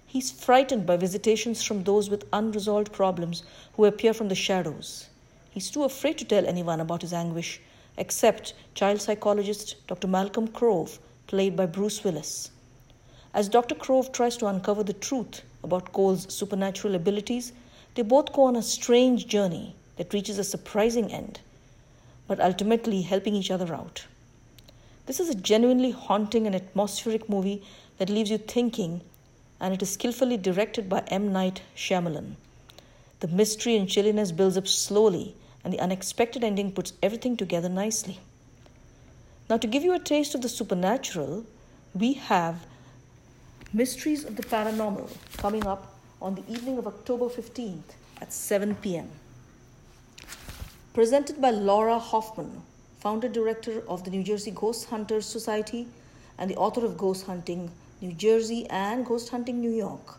He's 0.07 0.31
frightened 0.31 0.87
by 0.87 0.97
visitations 0.97 1.63
from 1.63 1.85
those 1.85 2.09
with 2.09 2.25
unresolved 2.33 2.91
problems 2.91 3.43
who 3.75 3.85
appear 3.85 4.15
from 4.15 4.29
the 4.29 4.35
shadows. 4.35 5.11
He's 5.51 5.71
too 5.71 5.85
afraid 5.85 6.17
to 6.17 6.25
tell 6.25 6.47
anyone 6.47 6.81
about 6.81 7.03
his 7.03 7.13
anguish, 7.13 7.61
except 7.97 8.55
child 8.75 9.01
psychologist 9.01 9.77
Dr. 9.87 10.07
Malcolm 10.07 10.49
Crowe, 10.49 10.89
played 11.27 11.57
by 11.57 11.67
Bruce 11.67 12.03
Willis. 12.05 12.51
As 13.33 13.49
Dr. 13.49 13.75
Crowe 13.75 14.03
tries 14.03 14.37
to 14.37 14.47
uncover 14.47 14.85
the 14.85 14.93
truth 14.93 15.43
about 15.63 15.93
Cole's 15.93 16.33
supernatural 16.33 16.95
abilities, 16.95 17.53
they 17.95 18.03
both 18.03 18.33
go 18.33 18.45
on 18.45 18.57
a 18.57 18.63
strange 18.63 19.27
journey 19.27 19.75
that 19.97 20.13
reaches 20.13 20.39
a 20.39 20.45
surprising 20.45 21.13
end, 21.13 21.41
but 22.27 22.41
ultimately 22.41 23.03
helping 23.03 23.35
each 23.35 23.51
other 23.51 23.75
out. 23.75 24.07
This 25.07 25.21
is 25.21 25.29
a 25.29 25.35
genuinely 25.35 25.91
haunting 25.91 26.47
and 26.47 26.55
atmospheric 26.55 27.29
movie 27.29 27.63
that 27.99 28.09
leaves 28.09 28.31
you 28.31 28.39
thinking, 28.39 29.03
and 29.61 29.75
it 29.75 29.83
is 29.83 29.93
skillfully 29.93 30.37
directed 30.37 30.89
by 30.89 31.05
M. 31.09 31.33
Night 31.33 31.63
Shyamalan. 31.77 32.35
The 33.21 33.29
mystery 33.29 33.77
and 33.77 33.89
chilliness 33.89 34.33
builds 34.33 34.57
up 34.57 34.67
slowly, 34.67 35.35
and 35.64 35.73
the 35.73 35.80
unexpected 35.80 36.44
ending 36.44 36.71
puts 36.71 36.92
everything 37.02 37.37
together 37.37 37.68
nicely. 37.68 38.21
Now, 39.49 39.56
to 39.56 39.66
give 39.66 39.83
you 39.83 39.94
a 39.94 39.99
taste 39.99 40.35
of 40.35 40.42
the 40.42 40.49
supernatural, 40.49 41.44
we 41.94 42.12
have 42.14 42.66
Mysteries 43.73 44.25
of 44.25 44.37
the 44.37 44.42
Paranormal 44.42 45.11
coming 45.37 45.66
up 45.66 45.97
on 46.23 46.35
the 46.37 46.44
evening 46.49 46.78
of 46.78 46.87
October 46.87 47.26
15th 47.26 47.97
at 48.21 48.33
7 48.33 48.75
p.m. 48.76 49.11
Presented 50.92 51.40
by 51.40 51.50
Laura 51.50 51.99
Hoffman, 51.99 52.62
founder 53.00 53.28
director 53.28 53.83
of 53.88 54.04
the 54.04 54.11
New 54.11 54.23
Jersey 54.23 54.50
Ghost 54.50 54.88
Hunters 54.90 55.26
Society 55.26 55.88
and 56.38 56.49
the 56.50 56.56
author 56.56 56.85
of 56.85 56.97
Ghost 56.97 57.26
Hunting 57.26 57.71
New 58.00 58.12
Jersey 58.12 58.66
and 58.71 59.04
Ghost 59.04 59.30
Hunting 59.30 59.61
New 59.61 59.71
York. 59.71 60.18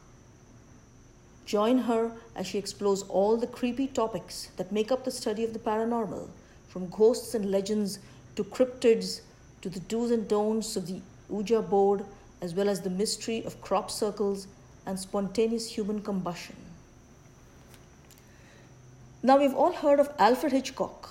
Join 1.45 1.77
her 1.79 2.11
as 2.35 2.47
she 2.47 2.57
explores 2.57 3.03
all 3.03 3.37
the 3.37 3.47
creepy 3.47 3.87
topics 3.87 4.49
that 4.57 4.71
make 4.71 4.91
up 4.91 5.05
the 5.05 5.11
study 5.11 5.43
of 5.43 5.53
the 5.53 5.59
paranormal, 5.59 6.27
from 6.67 6.89
ghosts 6.89 7.35
and 7.35 7.51
legends 7.51 7.99
to 8.35 8.43
cryptids 8.43 9.21
to 9.61 9.69
the 9.69 9.79
do's 9.81 10.11
and 10.11 10.27
don'ts 10.27 10.75
of 10.75 10.87
the 10.87 11.01
Ouija 11.29 11.61
board, 11.61 12.03
as 12.41 12.53
well 12.53 12.67
as 12.67 12.81
the 12.81 12.89
mystery 12.89 13.43
of 13.45 13.61
crop 13.61 13.89
circles 13.89 14.47
and 14.85 14.99
spontaneous 14.99 15.69
human 15.69 16.01
combustion. 16.01 16.55
Now, 19.23 19.39
we've 19.39 19.55
all 19.55 19.73
heard 19.73 19.99
of 19.99 20.09
Alfred 20.19 20.51
Hitchcock, 20.51 21.09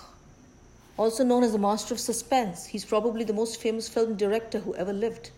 also 0.96 1.24
known 1.24 1.42
as 1.42 1.52
the 1.52 1.58
master 1.58 1.94
of 1.94 2.00
suspense. 2.00 2.66
He's 2.66 2.84
probably 2.84 3.24
the 3.24 3.32
most 3.32 3.60
famous 3.60 3.88
film 3.88 4.16
director 4.16 4.60
who 4.60 4.74
ever 4.76 4.92
lived. 4.92 5.30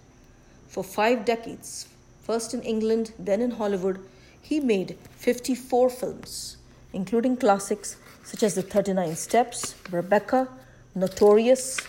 For 0.68 0.84
five 0.84 1.24
decades, 1.24 1.88
first 2.22 2.52
in 2.52 2.62
England, 2.62 3.12
then 3.18 3.40
in 3.40 3.52
Hollywood, 3.52 4.04
he 4.48 4.60
made 4.60 4.96
54 5.16 5.90
films, 5.90 6.56
including 6.92 7.36
classics 7.36 7.96
such 8.22 8.44
as 8.44 8.54
The 8.54 8.62
39 8.62 9.16
Steps, 9.16 9.74
Rebecca, 9.90 10.46
Notorious, 10.94 11.80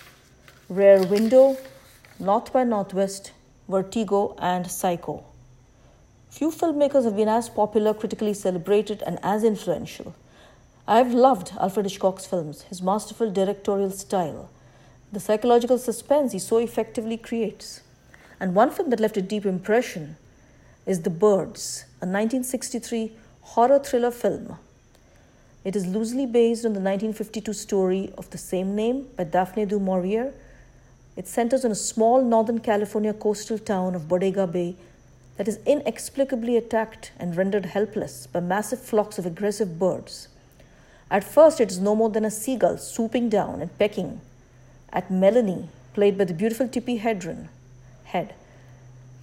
Rear 0.68 1.06
Window, 1.06 1.56
North 2.20 2.52
by 2.52 2.64
Northwest, 2.64 3.32
Vertigo, 3.70 4.36
and 4.40 4.66
Psycho. 4.66 5.24
Few 6.32 6.50
filmmakers 6.50 7.04
have 7.04 7.16
been 7.16 7.28
as 7.28 7.48
popular, 7.48 7.94
critically 7.94 8.34
celebrated, 8.34 9.04
and 9.06 9.20
as 9.22 9.44
influential. 9.44 10.16
I've 10.88 11.14
loved 11.14 11.52
Alfred 11.60 11.86
Hitchcock's 11.86 12.26
films, 12.26 12.64
his 12.64 12.82
masterful 12.82 13.30
directorial 13.30 13.92
style, 13.92 14.50
the 15.12 15.20
psychological 15.20 15.78
suspense 15.78 16.32
he 16.32 16.40
so 16.40 16.58
effectively 16.58 17.18
creates. 17.18 17.82
And 18.40 18.56
one 18.56 18.72
film 18.72 18.90
that 18.90 19.00
left 19.00 19.18
a 19.18 19.22
deep 19.22 19.46
impression 19.46 20.18
is 20.88 21.02
The 21.02 21.12
Birds, 21.12 21.86
a 22.00 22.06
1963 22.06 23.12
horror 23.42 23.80
thriller 23.80 24.12
film. 24.12 24.58
It 25.64 25.76
is 25.76 25.88
loosely 25.88 26.28
based 26.28 26.64
on 26.64 26.74
the 26.74 26.80
1952 26.80 27.54
story 27.54 28.14
of 28.20 28.30
the 28.30 28.38
same 28.38 28.76
name 28.76 29.08
by 29.18 29.24
Daphne 29.24 29.66
du 29.66 29.80
Maurier. 29.80 30.32
It 31.16 31.28
centers 31.28 31.66
on 31.66 31.72
a 31.72 31.76
small 31.76 32.24
Northern 32.24 32.60
California 32.60 33.14
coastal 33.14 33.58
town 33.58 33.96
of 33.96 34.08
Bodega 34.08 34.46
Bay 34.46 34.76
that 35.38 35.48
is 35.48 35.58
inexplicably 35.66 36.56
attacked 36.56 37.12
and 37.18 37.36
rendered 37.36 37.66
helpless 37.66 38.28
by 38.28 38.42
massive 38.42 38.80
flocks 38.80 39.18
of 39.18 39.26
aggressive 39.26 39.80
birds. 39.80 40.28
At 41.10 41.24
first, 41.24 41.60
it 41.60 41.72
is 41.72 41.80
no 41.80 41.96
more 41.96 42.12
than 42.12 42.26
a 42.26 42.32
seagull 42.32 42.78
swooping 42.78 43.30
down 43.30 43.60
and 43.60 43.76
pecking 43.80 44.22
at 44.94 45.10
Melanie, 45.10 45.70
played 45.96 46.16
by 46.16 46.26
the 46.26 46.34
beautiful 46.34 46.68
Tippi 46.68 47.00
Hedren. 47.02 47.48
Head. 48.04 48.36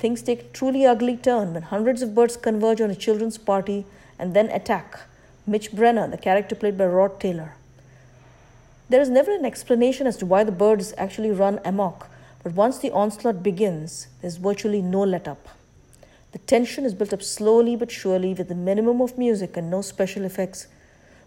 Things 0.04 0.20
take 0.20 0.40
a 0.42 0.48
truly 0.52 0.84
ugly 0.84 1.16
turn 1.16 1.54
when 1.54 1.62
hundreds 1.62 2.02
of 2.02 2.14
birds 2.14 2.36
converge 2.36 2.78
on 2.82 2.90
a 2.90 2.94
children's 2.94 3.38
party 3.38 3.86
and 4.18 4.34
then 4.34 4.50
attack 4.50 5.00
Mitch 5.46 5.72
Brenner, 5.72 6.06
the 6.06 6.18
character 6.18 6.54
played 6.54 6.76
by 6.76 6.84
Rod 6.84 7.18
Taylor. 7.18 7.54
There 8.90 9.00
is 9.00 9.08
never 9.08 9.34
an 9.34 9.46
explanation 9.46 10.06
as 10.06 10.18
to 10.18 10.26
why 10.26 10.44
the 10.44 10.52
birds 10.52 10.92
actually 10.98 11.30
run 11.30 11.58
amok, 11.64 12.10
but 12.42 12.52
once 12.52 12.76
the 12.76 12.90
onslaught 12.90 13.42
begins, 13.42 14.08
there's 14.20 14.36
virtually 14.36 14.82
no 14.82 15.02
let 15.04 15.26
up. 15.26 15.48
The 16.32 16.38
tension 16.40 16.84
is 16.84 16.92
built 16.92 17.14
up 17.14 17.22
slowly 17.22 17.74
but 17.74 17.90
surely 17.90 18.34
with 18.34 18.50
a 18.50 18.54
minimum 18.54 19.00
of 19.00 19.16
music 19.16 19.56
and 19.56 19.70
no 19.70 19.80
special 19.80 20.26
effects 20.26 20.66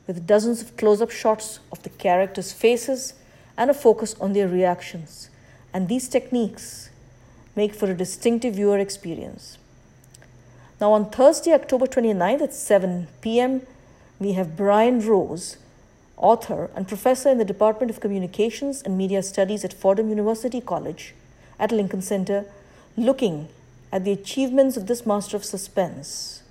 with 0.05 0.27
dozens 0.27 0.61
of 0.61 0.77
close 0.77 1.01
up 1.01 1.09
shots 1.09 1.61
of 1.71 1.81
the 1.81 1.89
characters' 1.89 2.51
faces 2.51 3.15
and 3.57 3.71
a 3.71 3.73
focus 3.73 4.13
on 4.21 4.33
their 4.33 4.47
reactions. 4.47 5.31
And 5.73 5.87
these 5.87 6.07
techniques 6.07 6.91
make 7.57 7.73
for 7.73 7.91
a 7.91 7.93
distinctive 7.93 8.55
viewer 8.55 8.77
experience. 8.77 9.57
Now, 10.79 10.93
on 10.93 11.09
Thursday, 11.09 11.53
October 11.53 11.87
29th 11.87 12.41
at 12.41 12.53
7 12.53 13.07
p.m., 13.19 13.63
we 14.19 14.33
have 14.33 14.55
Brian 14.55 15.05
Rose, 15.05 15.57
author 16.15 16.69
and 16.75 16.87
professor 16.87 17.29
in 17.29 17.37
the 17.37 17.51
Department 17.53 17.91
of 17.91 17.99
Communications 17.99 18.81
and 18.83 18.97
Media 18.97 19.21
Studies 19.21 19.65
at 19.65 19.73
Fordham 19.73 20.09
University 20.09 20.61
College 20.61 21.13
at 21.59 21.71
Lincoln 21.73 22.01
Center, 22.01 22.45
looking 22.95 23.49
at 23.91 24.05
the 24.05 24.13
achievements 24.13 24.77
of 24.77 24.87
this 24.87 25.05
master 25.05 25.35
of 25.35 25.43
suspense 25.43 26.43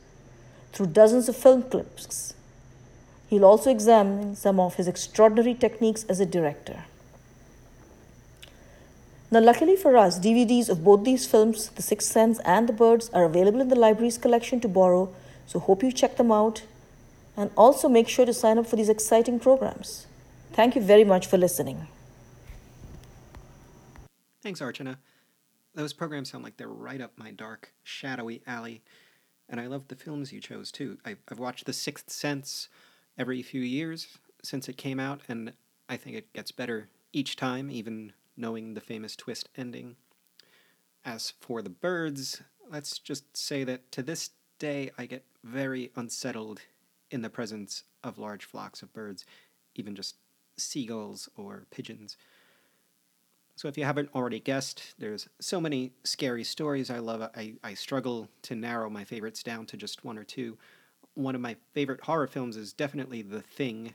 through 0.73 0.87
dozens 0.87 1.29
of 1.29 1.37
film 1.37 1.63
clips 1.63 2.35
He'll 3.29 3.45
also 3.45 3.71
examine 3.71 4.37
some 4.37 4.61
of 4.61 4.77
his 4.77 4.87
extraordinary 4.87 5.55
techniques 5.55 6.05
as 6.05 6.21
a 6.21 6.27
director. 6.27 6.85
Now, 9.37 9.43
luckily 9.43 9.77
for 9.77 9.99
us, 9.99 10.19
DVDs 10.19 10.71
of 10.71 10.83
both 10.83 11.05
these 11.05 11.27
films, 11.27 11.69
The 11.69 11.83
Sixth 11.83 12.11
Sense 12.11 12.39
and 12.47 12.67
The 12.67 12.73
Birds, 12.73 13.11
are 13.11 13.27
available 13.27 13.61
in 13.61 13.69
the 13.69 13.79
library's 13.79 14.17
collection 14.17 14.61
to 14.61 14.69
borrow, 14.69 15.15
so 15.47 15.59
hope 15.59 15.83
you 15.83 15.93
check 15.93 16.17
them 16.17 16.33
out 16.33 16.63
and 17.37 17.51
also 17.55 17.87
make 17.87 18.09
sure 18.09 18.25
to 18.25 18.33
sign 18.33 18.57
up 18.57 18.67
for 18.67 18.77
these 18.77 18.89
exciting 18.89 19.39
programs. 19.39 20.07
Thank 20.55 20.75
you 20.75 20.81
very 20.81 21.05
much 21.05 21.27
for 21.27 21.37
listening. 21.37 21.87
Thanks, 24.43 24.63
Archana. 24.63 24.97
Those 25.75 25.93
programs 25.93 26.31
sound 26.31 26.43
like 26.43 26.57
they're 26.57 26.69
right 26.69 27.03
up 27.03 27.13
my 27.19 27.31
dark, 27.31 27.75
shadowy 27.83 28.41
alley. 28.47 28.81
And 29.51 29.61
I 29.61 29.67
love 29.67 29.89
the 29.89 29.97
films 29.97 30.33
you 30.33 30.41
chose, 30.41 30.73
too. 30.73 30.97
I've, 31.05 31.39
watched 31.39 31.67
The 31.67 31.75
Sixth 31.75 32.09
Sense, 32.09 32.71
every 33.19 33.43
few 33.43 33.61
years 33.61 34.17
since 34.43 34.67
it 34.67 34.79
came 34.79 34.99
out, 34.99 35.21
and 35.29 35.53
I 35.91 35.99
think 35.99 36.17
it 36.17 36.33
gets 36.33 36.53
better 36.53 36.89
each 37.13 37.37
time, 37.37 37.71
even 37.71 38.15
knowing 38.37 38.75
the 38.75 38.81
famous 38.81 39.17
twist 39.17 39.49
ending. 39.57 39.97
As 41.05 41.33
for 41.41 41.63
the 41.63 41.71
birds, 41.71 42.43
let's 42.71 42.99
just 42.99 43.37
say 43.37 43.65
that 43.65 43.91
to 43.93 44.03
this 44.03 44.31
day 44.59 44.91
I 44.99 45.07
get 45.07 45.25
very 45.45 45.91
unsettled 45.97 46.61
in 47.11 47.23
the 47.23 47.31
presence 47.31 47.85
of 48.03 48.19
large 48.19 48.45
flocks 48.45 48.83
of 48.83 48.93
birds, 48.93 49.25
even 49.75 49.95
just 49.95 50.17
seagulls 50.57 51.29
or 51.37 51.67
pigeons. 51.71 52.17
So, 53.57 53.69
if 53.69 53.79
you 53.79 53.85
haven't 53.85 54.11
already 54.15 54.39
guessed, 54.39 54.95
there's 54.99 55.29
so 55.41 55.61
many 55.61 55.93
scary 56.05 56.45
stories 56.45 56.91
I 56.91 56.99
love. 56.99 57.23
I, 57.35 57.55
I 57.65 57.73
struggle 57.73 58.29
to 58.43 58.55
narrow 58.55 58.91
my 58.91 59.03
favorites 59.03 59.43
down 59.43 59.65
to 59.67 59.79
just 59.79 60.05
one 60.05 60.19
or 60.19 60.25
two. 60.25 60.59
One 61.15 61.35
of 61.35 61.41
my 61.41 61.57
favorite 61.73 62.03
horror 62.03 62.27
films 62.27 62.59
is 62.59 62.75
definitely 62.75 63.23
The 63.23 63.41
Thing, 63.41 63.95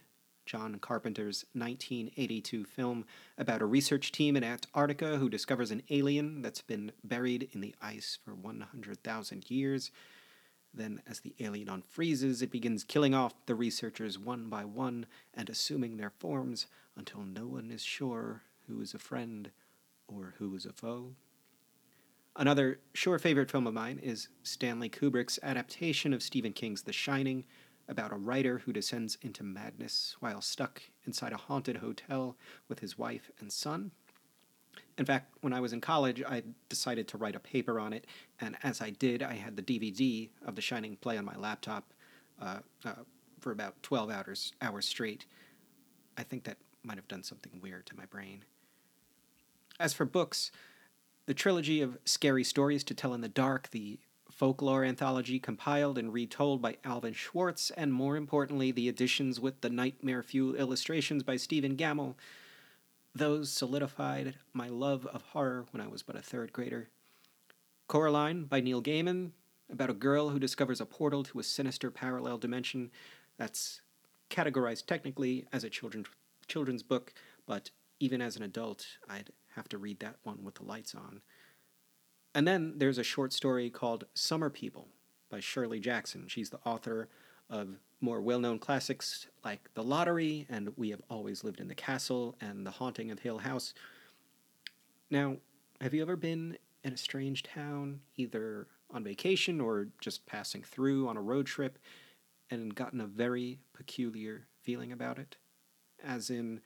John 0.51 0.79
Carpenter's 0.79 1.46
1982 1.53 2.65
film 2.65 3.05
about 3.38 3.62
a 3.62 3.65
research 3.65 4.12
team 4.12 4.36
in 4.36 4.43
Antarctica 4.43 5.15
who 5.15 5.29
discovers 5.29 5.72
an 5.72 5.81
alien 5.89 6.41
that's 6.41 6.60
been 6.60 6.91
buried 7.05 7.48
in 7.53 7.62
the 7.62 7.74
ice 7.81 8.20
for 8.22 8.36
100,000 8.36 9.50
years. 9.50 9.91
Then, 10.74 11.01
as 11.08 11.22
the 11.22 11.34
alien 11.39 11.70
unfreezes, 11.70 12.41
it 12.41 12.51
begins 12.51 12.84
killing 12.84 13.13
off 13.13 13.34
the 13.46 13.55
researchers 13.55 14.20
one 14.20 14.50
by 14.50 14.65
one 14.65 15.05
and 15.34 15.50
assuming 15.50 15.96
their 15.96 16.12
forms 16.20 16.67
until 16.98 17.22
no 17.22 17.48
one 17.48 17.72
is 17.72 17.81
sure 17.81 18.41
who 18.67 18.81
is 18.81 18.93
a 18.93 19.00
friend 19.00 19.51
or 20.05 20.34
who 20.38 20.53
is 20.53 20.65
a 20.65 20.74
foe. 20.74 21.12
Another 22.36 22.81
sure 22.93 23.20
favorite 23.20 23.50
film 23.50 23.67
of 23.67 23.74
mine 23.74 24.01
is 24.03 24.27
Stanley 24.43 24.89
Kubrick's 24.89 25.39
adaptation 25.41 26.12
of 26.12 26.22
Stephen 26.22 26.51
King's 26.51 26.81
The 26.81 26.91
Shining, 26.91 27.46
about 27.88 28.11
a 28.11 28.17
writer 28.17 28.59
who 28.59 28.73
descends 28.73 29.17
into 29.21 29.43
madness 29.43 30.15
while 30.19 30.41
stuck 30.41 30.81
inside 31.05 31.33
a 31.33 31.38
haunted 31.38 31.77
hotel 31.77 32.38
with 32.67 32.79
his 32.79 32.97
wife 32.97 33.31
and 33.39 33.51
son. 33.51 33.91
In 34.97 35.05
fact, 35.05 35.33
when 35.41 35.53
I 35.53 35.59
was 35.59 35.73
in 35.73 35.81
college, 35.81 36.21
I 36.23 36.43
decided 36.69 37.07
to 37.09 37.17
write 37.17 37.35
a 37.35 37.39
paper 37.39 37.79
on 37.79 37.93
it, 37.93 38.05
and 38.39 38.57
as 38.63 38.81
I 38.81 38.91
did, 38.91 39.23
I 39.23 39.33
had 39.33 39.55
the 39.55 39.63
DVD 39.63 40.29
of 40.45 40.55
The 40.55 40.61
Shining 40.61 40.95
play 40.97 41.17
on 41.17 41.25
my 41.25 41.35
laptop 41.35 41.93
uh, 42.41 42.59
uh, 42.85 42.93
for 43.39 43.51
about 43.51 43.81
12 43.83 44.09
hours, 44.09 44.53
hours 44.61 44.88
straight. 44.88 45.25
I 46.17 46.23
think 46.23 46.43
that 46.43 46.57
might 46.83 46.97
have 46.97 47.07
done 47.07 47.23
something 47.23 47.59
weird 47.61 47.85
to 47.88 47.95
my 47.95 48.05
brain. 48.05 48.43
As 49.79 49.93
for 49.93 50.05
books, 50.05 50.51
the 51.25 51.33
trilogy 51.33 51.81
of 51.81 51.97
scary 52.05 52.43
stories 52.43 52.83
to 52.85 52.93
tell 52.93 53.13
in 53.13 53.21
the 53.21 53.29
dark, 53.29 53.69
the 53.71 54.00
folklore 54.41 54.83
anthology 54.83 55.38
compiled 55.38 56.00
and 56.00 56.12
retold 56.12 56.63
by 56.63 56.75
Alvin 56.83 57.13
Schwartz, 57.13 57.69
and 57.77 57.93
more 57.93 58.17
importantly, 58.17 58.71
the 58.71 58.89
editions 58.89 59.39
with 59.39 59.62
the 59.62 59.69
nightmare 59.69 60.24
fuel 60.24 60.55
illustrations 60.55 61.21
by 61.21 61.36
Stephen 61.36 61.77
Gammell. 61.77 62.15
Those 63.13 63.51
solidified 63.51 64.33
my 64.51 64.67
love 64.67 65.05
of 65.05 65.21
horror 65.21 65.65
when 65.69 65.79
I 65.79 65.88
was 65.88 66.01
but 66.01 66.15
a 66.15 66.24
third 66.24 66.53
grader. 66.53 66.89
Coraline 67.88 68.45
by 68.45 68.62
Neil 68.62 68.81
Gaiman, 68.81 69.29
about 69.71 69.91
a 69.91 69.93
girl 69.93 70.29
who 70.29 70.39
discovers 70.39 70.81
a 70.81 70.88
portal 70.88 71.21
to 71.25 71.39
a 71.39 71.43
sinister 71.43 71.91
parallel 71.91 72.39
dimension 72.39 72.89
that's 73.38 73.81
categorized 74.31 74.88
technically 74.88 75.45
as 75.53 75.63
a 75.63 75.69
children's 75.69 76.07
children's 76.48 76.81
book, 76.81 77.13
but 77.45 77.69
even 78.00 78.24
as 78.24 78.38
an 78.38 78.41
adult, 78.41 78.88
I'd 79.07 79.29
have 79.55 79.69
to 79.69 79.77
read 79.77 80.00
that 80.00 80.15
one 80.24 80.43
with 80.43 80.55
the 80.55 80.65
lights 80.65 80.95
on. 80.95 81.21
And 82.33 82.47
then 82.47 82.73
there's 82.77 82.97
a 82.97 83.03
short 83.03 83.33
story 83.33 83.69
called 83.69 84.05
Summer 84.13 84.50
People 84.50 84.88
by 85.29 85.39
Shirley 85.39 85.79
Jackson. 85.79 86.27
She's 86.27 86.50
the 86.50 86.59
author 86.65 87.09
of 87.50 87.77
more 88.00 88.21
well 88.21 88.39
known 88.39 88.57
classics 88.57 89.27
like 89.43 89.73
The 89.73 89.83
Lottery 89.83 90.47
and 90.50 90.71
We 90.77 90.91
Have 90.91 91.01
Always 91.09 91.43
Lived 91.43 91.59
in 91.59 91.67
the 91.67 91.75
Castle 91.75 92.35
and 92.39 92.65
The 92.65 92.71
Haunting 92.71 93.11
of 93.11 93.19
Hill 93.19 93.39
House. 93.39 93.73
Now, 95.09 95.38
have 95.81 95.93
you 95.93 96.01
ever 96.01 96.15
been 96.15 96.57
in 96.83 96.93
a 96.93 96.97
strange 96.97 97.43
town, 97.43 98.00
either 98.15 98.67
on 98.89 99.03
vacation 99.03 99.59
or 99.59 99.89
just 100.00 100.25
passing 100.25 100.63
through 100.63 101.07
on 101.07 101.17
a 101.17 101.21
road 101.21 101.47
trip, 101.47 101.77
and 102.50 102.73
gotten 102.73 103.01
a 103.01 103.07
very 103.07 103.59
peculiar 103.73 104.47
feeling 104.61 104.91
about 104.91 105.19
it? 105.19 105.35
As 106.03 106.29
in 106.29 106.61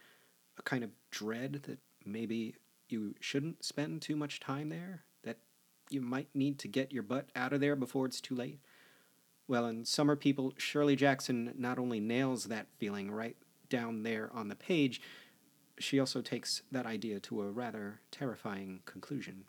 a 0.58 0.62
kind 0.62 0.84
of 0.84 0.92
dread 1.10 1.64
that 1.64 1.80
maybe 2.06 2.56
you 2.88 3.16
shouldn't 3.20 3.66
spend 3.66 4.02
too 4.02 4.16
much 4.16 4.40
time 4.40 4.70
there, 4.70 5.04
you 5.90 6.02
might 6.02 6.30
need 6.34 6.60
to 6.60 6.68
get 6.68 6.92
your 6.92 7.04
butt 7.04 7.30
out 7.36 7.54
of 7.54 7.62
there 7.62 7.76
before 7.76 8.06
it's 8.06 8.22
too 8.22 8.36
late. 8.36 8.60
Well, 9.48 9.68
in 9.68 9.86
Summer 9.86 10.16
People, 10.16 10.54
Shirley 10.58 10.96
Jackson 10.96 11.54
not 11.58 11.78
only 11.78 12.00
nails 12.00 12.46
that 12.46 12.68
feeling 12.78 13.12
right 13.12 13.38
down 13.70 14.04
there 14.04 14.30
on 14.34 14.48
the 14.48 14.56
page, 14.56 15.02
she 15.78 16.00
also 16.00 16.22
takes 16.22 16.64
that 16.72 16.86
idea 16.86 17.20
to 17.20 17.42
a 17.42 17.52
rather 17.52 18.00
terrifying 18.12 18.80
conclusion. 18.86 19.44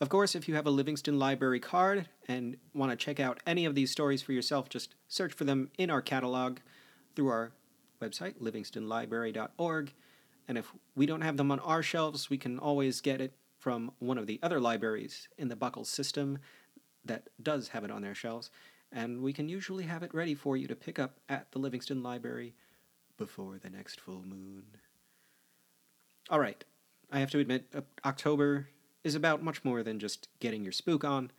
Of 0.00 0.08
course, 0.08 0.34
if 0.34 0.48
you 0.48 0.54
have 0.54 0.66
a 0.66 0.70
Livingston 0.70 1.18
Library 1.18 1.60
card 1.60 2.08
and 2.26 2.56
want 2.74 2.90
to 2.90 2.96
check 2.96 3.20
out 3.20 3.40
any 3.46 3.64
of 3.64 3.74
these 3.74 3.90
stories 3.90 4.22
for 4.22 4.32
yourself, 4.32 4.68
just 4.68 4.94
search 5.08 5.32
for 5.32 5.44
them 5.44 5.70
in 5.78 5.90
our 5.90 6.02
catalog 6.02 6.58
through 7.14 7.28
our 7.28 7.52
website, 8.02 8.34
livingstonlibrary.org. 8.40 9.92
And 10.46 10.58
if 10.58 10.72
we 10.94 11.06
don't 11.06 11.22
have 11.22 11.36
them 11.36 11.50
on 11.50 11.60
our 11.60 11.82
shelves, 11.82 12.28
we 12.28 12.38
can 12.38 12.58
always 12.58 13.00
get 13.00 13.20
it 13.20 13.32
from 13.64 13.90
one 13.98 14.18
of 14.18 14.26
the 14.26 14.38
other 14.42 14.60
libraries 14.60 15.26
in 15.38 15.48
the 15.48 15.56
BCCLS 15.56 15.86
system 15.86 16.36
that 17.02 17.30
does 17.42 17.68
have 17.68 17.82
it 17.82 17.90
on 17.90 18.02
their 18.02 18.14
shelves. 18.14 18.50
And 18.92 19.22
we 19.22 19.32
can 19.32 19.48
usually 19.48 19.84
have 19.84 20.02
it 20.02 20.12
ready 20.12 20.34
for 20.34 20.54
you 20.54 20.68
to 20.68 20.76
pick 20.76 20.98
up 20.98 21.18
at 21.30 21.50
the 21.50 21.58
Livingston 21.58 22.02
Library 22.02 22.52
before 23.16 23.56
the 23.56 23.70
next 23.70 24.02
full 24.02 24.22
moon. 24.22 24.64
All 26.28 26.38
right, 26.38 26.62
I 27.10 27.20
have 27.20 27.30
to 27.30 27.38
admit, 27.38 27.64
uh, 27.74 27.80
October 28.04 28.68
is 29.02 29.14
about 29.14 29.42
much 29.42 29.64
more 29.64 29.82
than 29.82 29.98
just 29.98 30.28
getting 30.40 30.62
your 30.62 30.72
spook 30.72 31.02
on. 31.02 31.30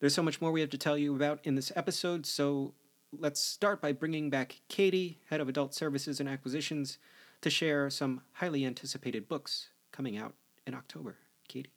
There's 0.00 0.14
so 0.14 0.24
much 0.24 0.40
more 0.40 0.50
we 0.50 0.62
have 0.62 0.70
to 0.70 0.78
tell 0.78 0.98
you 0.98 1.14
about 1.14 1.38
in 1.44 1.54
this 1.54 1.70
episode, 1.76 2.26
so 2.26 2.74
let's 3.16 3.40
start 3.40 3.80
by 3.80 3.92
bringing 3.92 4.28
back 4.28 4.60
Katie, 4.66 5.20
head 5.30 5.40
of 5.40 5.48
adult 5.48 5.72
services 5.72 6.18
and 6.18 6.28
acquisitions, 6.28 6.98
to 7.42 7.48
share 7.48 7.88
some 7.90 8.22
highly 8.32 8.66
anticipated 8.66 9.28
books 9.28 9.68
coming 9.92 10.18
out 10.18 10.34
in 10.66 10.74
October. 10.74 11.16
Katie. 11.50 11.72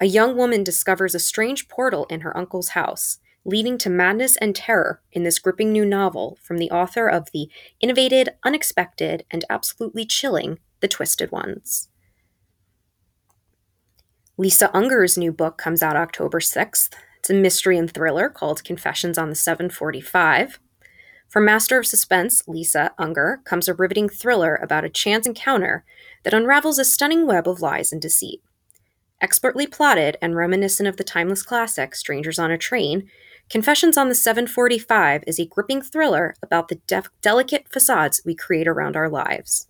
A 0.00 0.06
young 0.06 0.36
woman 0.36 0.64
discovers 0.64 1.14
a 1.14 1.18
strange 1.18 1.68
portal 1.68 2.06
in 2.08 2.20
her 2.20 2.34
uncle's 2.36 2.70
house, 2.70 3.18
leading 3.44 3.78
to 3.78 3.90
madness 3.90 4.36
and 4.36 4.54
terror 4.54 5.00
in 5.12 5.22
this 5.22 5.38
gripping 5.38 5.72
new 5.72 5.84
novel 5.84 6.38
from 6.42 6.58
the 6.58 6.70
author 6.70 7.08
of 7.08 7.30
the 7.32 7.48
innovated, 7.80 8.30
unexpected, 8.44 9.24
and 9.30 9.44
absolutely 9.48 10.04
chilling 10.04 10.58
The 10.80 10.88
Twisted 10.88 11.32
Ones. 11.32 11.88
Lisa 14.36 14.74
Unger's 14.76 15.18
new 15.18 15.32
book 15.32 15.58
comes 15.58 15.82
out 15.82 15.96
October 15.96 16.38
6th. 16.38 16.90
It's 17.18 17.30
a 17.30 17.34
mystery 17.34 17.76
and 17.76 17.90
thriller 17.90 18.28
called 18.28 18.62
Confessions 18.62 19.18
on 19.18 19.30
the 19.30 19.34
745. 19.34 20.60
From 21.28 21.44
Master 21.44 21.78
of 21.78 21.86
Suspense, 21.86 22.46
Lisa 22.46 22.92
Unger, 22.98 23.40
comes 23.44 23.68
a 23.68 23.74
riveting 23.74 24.08
thriller 24.08 24.54
about 24.54 24.84
a 24.84 24.88
chance 24.88 25.26
encounter 25.26 25.84
that 26.22 26.32
unravels 26.32 26.78
a 26.78 26.84
stunning 26.84 27.26
web 27.26 27.48
of 27.48 27.60
lies 27.60 27.92
and 27.92 28.00
deceit. 28.00 28.40
Expertly 29.20 29.66
plotted 29.66 30.16
and 30.22 30.36
reminiscent 30.36 30.88
of 30.88 30.96
the 30.96 31.04
timeless 31.04 31.42
classic 31.42 31.94
Strangers 31.94 32.38
on 32.38 32.50
a 32.50 32.56
Train, 32.56 33.10
Confessions 33.50 33.96
on 33.96 34.10
the 34.10 34.14
745 34.14 35.24
is 35.26 35.40
a 35.40 35.46
gripping 35.46 35.80
thriller 35.80 36.34
about 36.42 36.68
the 36.68 36.80
def- 36.86 37.08
delicate 37.22 37.66
facades 37.66 38.20
we 38.24 38.34
create 38.34 38.68
around 38.68 38.94
our 38.94 39.08
lives. 39.08 39.68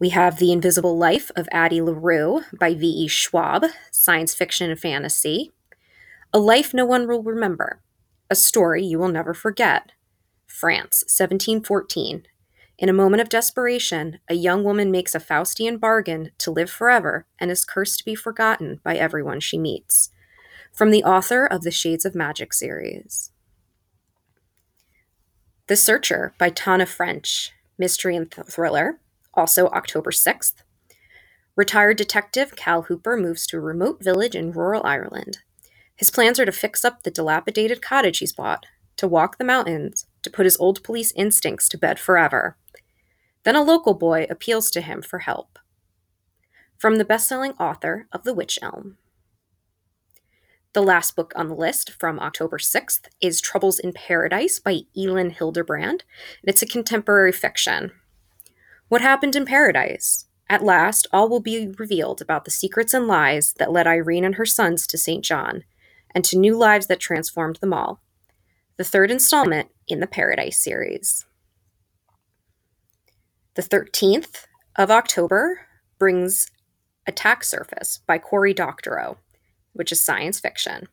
We 0.00 0.08
have 0.08 0.38
The 0.38 0.50
Invisible 0.50 0.98
Life 0.98 1.30
of 1.36 1.48
Addie 1.52 1.82
LaRue 1.82 2.40
by 2.58 2.74
V.E. 2.74 3.06
Schwab, 3.06 3.66
science 3.92 4.34
fiction 4.34 4.70
and 4.70 4.80
fantasy. 4.80 5.52
A 6.32 6.38
Life 6.40 6.74
No 6.74 6.84
One 6.84 7.06
Will 7.06 7.22
Remember, 7.22 7.80
a 8.28 8.34
story 8.34 8.82
you 8.82 8.98
will 8.98 9.08
never 9.08 9.32
forget. 9.32 9.92
France, 10.48 11.04
1714. 11.06 12.24
In 12.76 12.88
a 12.88 12.94
moment 12.94 13.20
of 13.20 13.28
desperation, 13.28 14.18
a 14.28 14.34
young 14.34 14.64
woman 14.64 14.90
makes 14.90 15.14
a 15.14 15.20
Faustian 15.20 15.78
bargain 15.78 16.30
to 16.38 16.50
live 16.50 16.70
forever 16.70 17.26
and 17.38 17.52
is 17.52 17.64
cursed 17.64 17.98
to 17.98 18.04
be 18.04 18.16
forgotten 18.16 18.80
by 18.82 18.96
everyone 18.96 19.38
she 19.38 19.58
meets 19.58 20.10
from 20.72 20.90
the 20.90 21.04
author 21.04 21.46
of 21.46 21.62
the 21.62 21.70
Shades 21.70 22.04
of 22.04 22.14
Magic 22.14 22.52
series. 22.52 23.30
The 25.66 25.76
Searcher 25.76 26.34
by 26.38 26.50
Tana 26.50 26.86
French, 26.86 27.52
mystery 27.78 28.16
and 28.16 28.30
th- 28.30 28.46
thriller, 28.46 28.98
also 29.34 29.68
October 29.68 30.10
6th. 30.10 30.54
Retired 31.56 31.96
detective 31.96 32.56
Cal 32.56 32.82
Hooper 32.82 33.16
moves 33.16 33.46
to 33.48 33.56
a 33.56 33.60
remote 33.60 34.02
village 34.02 34.34
in 34.34 34.52
rural 34.52 34.82
Ireland. 34.84 35.38
His 35.94 36.10
plans 36.10 36.40
are 36.40 36.46
to 36.46 36.52
fix 36.52 36.84
up 36.84 37.02
the 37.02 37.10
dilapidated 37.10 37.82
cottage 37.82 38.18
he's 38.18 38.32
bought, 38.32 38.64
to 38.96 39.06
walk 39.06 39.38
the 39.38 39.44
mountains, 39.44 40.06
to 40.22 40.30
put 40.30 40.46
his 40.46 40.56
old 40.56 40.82
police 40.82 41.12
instincts 41.12 41.68
to 41.68 41.78
bed 41.78 41.98
forever. 41.98 42.56
Then 43.44 43.56
a 43.56 43.62
local 43.62 43.94
boy 43.94 44.26
appeals 44.30 44.70
to 44.70 44.80
him 44.80 45.02
for 45.02 45.20
help. 45.20 45.58
From 46.78 46.96
the 46.96 47.04
best 47.04 47.28
selling 47.28 47.52
author 47.52 48.06
of 48.12 48.24
The 48.24 48.34
Witch 48.34 48.58
Elm. 48.62 48.96
The 50.72 50.82
last 50.82 51.16
book 51.16 51.32
on 51.34 51.48
the 51.48 51.54
list 51.56 51.90
from 51.90 52.20
October 52.20 52.56
6th 52.56 53.08
is 53.20 53.40
Troubles 53.40 53.80
in 53.80 53.92
Paradise 53.92 54.60
by 54.60 54.82
Elin 54.96 55.32
Hilderbrand, 55.32 55.88
and 55.88 56.44
it's 56.44 56.62
a 56.62 56.66
contemporary 56.66 57.32
fiction. 57.32 57.90
What 58.86 59.00
happened 59.00 59.34
in 59.34 59.44
paradise? 59.44 60.26
At 60.48 60.62
last, 60.62 61.08
all 61.12 61.28
will 61.28 61.40
be 61.40 61.74
revealed 61.76 62.22
about 62.22 62.44
the 62.44 62.52
secrets 62.52 62.94
and 62.94 63.08
lies 63.08 63.52
that 63.54 63.72
led 63.72 63.88
Irene 63.88 64.24
and 64.24 64.36
her 64.36 64.46
sons 64.46 64.86
to 64.86 64.96
St. 64.96 65.24
John, 65.24 65.64
and 66.14 66.24
to 66.26 66.38
new 66.38 66.56
lives 66.56 66.86
that 66.86 67.00
transformed 67.00 67.56
them 67.56 67.72
all. 67.72 68.00
The 68.76 68.84
third 68.84 69.10
installment 69.10 69.70
in 69.88 69.98
the 69.98 70.06
Paradise 70.06 70.62
series. 70.62 71.26
The 73.54 73.62
13th 73.62 74.44
of 74.76 74.92
October 74.92 75.62
brings 75.98 76.48
Attack 77.08 77.42
Surface 77.42 77.98
by 78.06 78.18
Cory 78.18 78.54
Doctorow 78.54 79.18
which 79.72 79.92
is 79.92 80.02
science 80.02 80.40
fiction. 80.40 80.88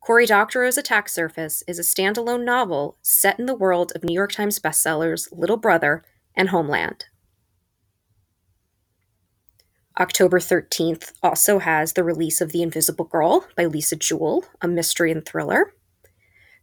Cory 0.00 0.26
Doctorow's 0.26 0.78
Attack 0.78 1.08
Surface 1.08 1.64
is 1.66 1.78
a 1.78 1.82
standalone 1.82 2.44
novel 2.44 2.96
set 3.02 3.38
in 3.40 3.46
the 3.46 3.54
world 3.56 3.92
of 3.94 4.04
New 4.04 4.14
York 4.14 4.32
Times 4.32 4.58
bestsellers 4.58 5.28
Little 5.32 5.56
Brother 5.56 6.04
and 6.36 6.50
Homeland. 6.50 7.06
October 9.98 10.38
13th 10.38 11.12
also 11.22 11.58
has 11.58 11.94
the 11.94 12.04
release 12.04 12.40
of 12.40 12.52
The 12.52 12.62
Invisible 12.62 13.06
Girl 13.06 13.46
by 13.56 13.64
Lisa 13.64 13.96
Jewell, 13.96 14.44
a 14.60 14.68
mystery 14.68 15.10
and 15.10 15.24
thriller. 15.24 15.72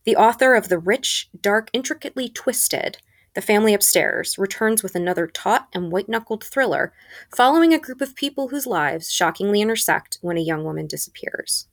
The 0.06 0.16
author 0.16 0.54
of 0.54 0.70
The 0.70 0.78
Rich, 0.78 1.30
Dark, 1.42 1.70
Intricately 1.74 2.30
Twisted 2.30 3.00
the 3.36 3.42
Family 3.42 3.74
Upstairs 3.74 4.38
returns 4.38 4.84
with 4.84 4.96
another 4.96 5.26
taut 5.26 5.68
and 5.74 5.92
white 5.92 6.08
knuckled 6.08 6.44
thriller 6.44 6.94
following 7.36 7.74
a 7.74 7.80
group 7.80 8.00
of 8.00 8.16
people 8.16 8.50
whose 8.50 8.68
lives 8.68 9.12
shockingly 9.12 9.62
intersect 9.62 10.20
when 10.22 10.38
a 10.38 10.42
young 10.42 10.64
woman 10.64 10.86
disappears. 10.86 11.68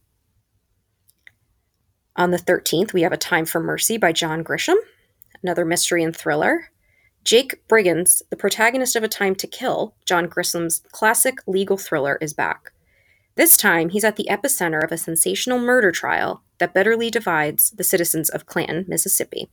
On 2.16 2.30
the 2.30 2.38
13th, 2.38 2.92
we 2.92 3.02
have 3.02 3.12
A 3.12 3.18
Time 3.18 3.44
for 3.44 3.60
Mercy 3.60 3.98
by 3.98 4.12
John 4.12 4.42
Grisham, 4.42 4.76
another 5.42 5.64
mystery 5.64 6.02
and 6.02 6.16
thriller. 6.16 6.70
Jake 7.24 7.66
Brigance, 7.68 8.22
the 8.30 8.36
protagonist 8.36 8.96
of 8.96 9.02
A 9.02 9.08
Time 9.08 9.34
to 9.36 9.46
Kill, 9.46 9.94
John 10.06 10.26
Grisham's 10.26 10.82
classic 10.92 11.38
legal 11.46 11.76
thriller, 11.76 12.16
is 12.22 12.32
back. 12.32 12.72
This 13.36 13.56
time, 13.56 13.90
he's 13.90 14.04
at 14.04 14.16
the 14.16 14.26
epicenter 14.30 14.82
of 14.82 14.92
a 14.92 14.98
sensational 14.98 15.58
murder 15.58 15.92
trial 15.92 16.42
that 16.58 16.74
bitterly 16.74 17.10
divides 17.10 17.70
the 17.70 17.84
citizens 17.84 18.28
of 18.30 18.46
Clanton, 18.46 18.86
Mississippi 18.88 19.50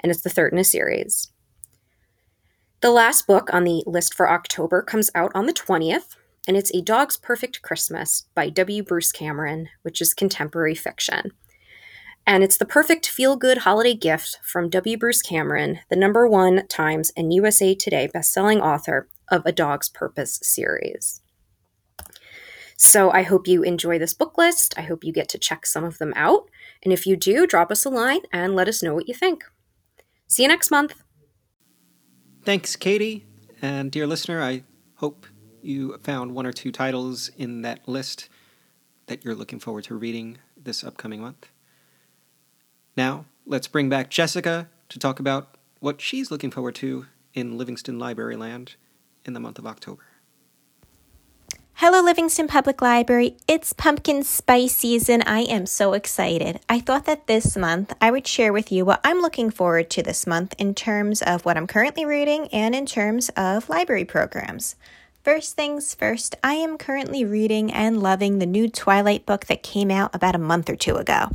and 0.00 0.10
it's 0.10 0.22
the 0.22 0.30
third 0.30 0.52
in 0.52 0.58
a 0.58 0.64
series. 0.64 1.30
The 2.80 2.90
last 2.90 3.26
book 3.26 3.52
on 3.52 3.64
the 3.64 3.84
list 3.86 4.14
for 4.14 4.30
October 4.30 4.82
comes 4.82 5.10
out 5.14 5.30
on 5.34 5.46
the 5.46 5.52
20th, 5.52 6.16
and 6.48 6.56
it's 6.56 6.74
A 6.74 6.80
Dog's 6.80 7.16
Perfect 7.16 7.60
Christmas 7.62 8.24
by 8.34 8.48
W. 8.48 8.82
Bruce 8.82 9.12
Cameron, 9.12 9.68
which 9.82 10.00
is 10.00 10.14
contemporary 10.14 10.74
fiction. 10.74 11.32
And 12.26 12.42
it's 12.42 12.56
the 12.56 12.64
perfect 12.64 13.08
feel 13.08 13.36
good 13.36 13.58
holiday 13.58 13.94
gift 13.94 14.38
from 14.42 14.70
W. 14.70 14.96
Bruce 14.96 15.22
Cameron, 15.22 15.80
the 15.90 15.96
number 15.96 16.26
one 16.26 16.66
Times 16.68 17.12
and 17.16 17.32
USA 17.32 17.74
Today 17.74 18.08
bestselling 18.14 18.60
author 18.60 19.08
of 19.28 19.42
A 19.44 19.52
Dog's 19.52 19.88
Purpose 19.88 20.38
series. 20.42 21.20
So 22.76 23.10
I 23.10 23.24
hope 23.24 23.46
you 23.46 23.62
enjoy 23.62 23.98
this 23.98 24.14
book 24.14 24.38
list. 24.38 24.72
I 24.78 24.82
hope 24.82 25.04
you 25.04 25.12
get 25.12 25.28
to 25.30 25.38
check 25.38 25.66
some 25.66 25.84
of 25.84 25.98
them 25.98 26.14
out. 26.16 26.48
And 26.82 26.94
if 26.94 27.06
you 27.06 27.14
do, 27.14 27.46
drop 27.46 27.70
us 27.70 27.84
a 27.84 27.90
line 27.90 28.22
and 28.32 28.56
let 28.56 28.68
us 28.68 28.82
know 28.82 28.94
what 28.94 29.06
you 29.06 29.12
think. 29.12 29.44
See 30.30 30.44
you 30.44 30.48
next 30.48 30.70
month. 30.70 30.94
Thanks, 32.44 32.76
Katie. 32.76 33.26
And 33.60 33.90
dear 33.90 34.06
listener, 34.06 34.40
I 34.40 34.62
hope 34.94 35.26
you 35.60 35.98
found 35.98 36.34
one 36.34 36.46
or 36.46 36.52
two 36.52 36.70
titles 36.70 37.30
in 37.36 37.62
that 37.62 37.86
list 37.88 38.28
that 39.06 39.24
you're 39.24 39.34
looking 39.34 39.58
forward 39.58 39.82
to 39.84 39.96
reading 39.96 40.38
this 40.56 40.84
upcoming 40.84 41.20
month. 41.20 41.48
Now, 42.96 43.24
let's 43.44 43.66
bring 43.66 43.88
back 43.88 44.08
Jessica 44.08 44.68
to 44.88 44.98
talk 45.00 45.18
about 45.18 45.56
what 45.80 46.00
she's 46.00 46.30
looking 46.30 46.52
forward 46.52 46.76
to 46.76 47.06
in 47.34 47.58
Livingston 47.58 47.98
Library 47.98 48.36
Land 48.36 48.76
in 49.24 49.32
the 49.32 49.40
month 49.40 49.58
of 49.58 49.66
October. 49.66 50.04
Hello, 51.82 52.02
Livingston 52.02 52.46
Public 52.46 52.82
Library. 52.82 53.38
It's 53.48 53.72
pumpkin 53.72 54.22
spice 54.22 54.76
season. 54.76 55.22
I 55.22 55.44
am 55.44 55.64
so 55.64 55.94
excited. 55.94 56.60
I 56.68 56.78
thought 56.78 57.06
that 57.06 57.26
this 57.26 57.56
month 57.56 57.94
I 58.02 58.10
would 58.10 58.26
share 58.26 58.52
with 58.52 58.70
you 58.70 58.84
what 58.84 59.00
I'm 59.02 59.22
looking 59.22 59.48
forward 59.48 59.88
to 59.88 60.02
this 60.02 60.26
month 60.26 60.54
in 60.58 60.74
terms 60.74 61.22
of 61.22 61.46
what 61.46 61.56
I'm 61.56 61.66
currently 61.66 62.04
reading 62.04 62.48
and 62.48 62.74
in 62.74 62.84
terms 62.84 63.30
of 63.30 63.70
library 63.70 64.04
programs. 64.04 64.76
First 65.24 65.56
things 65.56 65.94
first, 65.94 66.34
I 66.44 66.52
am 66.56 66.76
currently 66.76 67.24
reading 67.24 67.72
and 67.72 68.02
loving 68.02 68.40
the 68.40 68.44
new 68.46 68.68
Twilight 68.68 69.24
book 69.24 69.46
that 69.46 69.62
came 69.62 69.90
out 69.90 70.14
about 70.14 70.34
a 70.34 70.38
month 70.38 70.68
or 70.68 70.76
two 70.76 70.96
ago. 70.96 71.30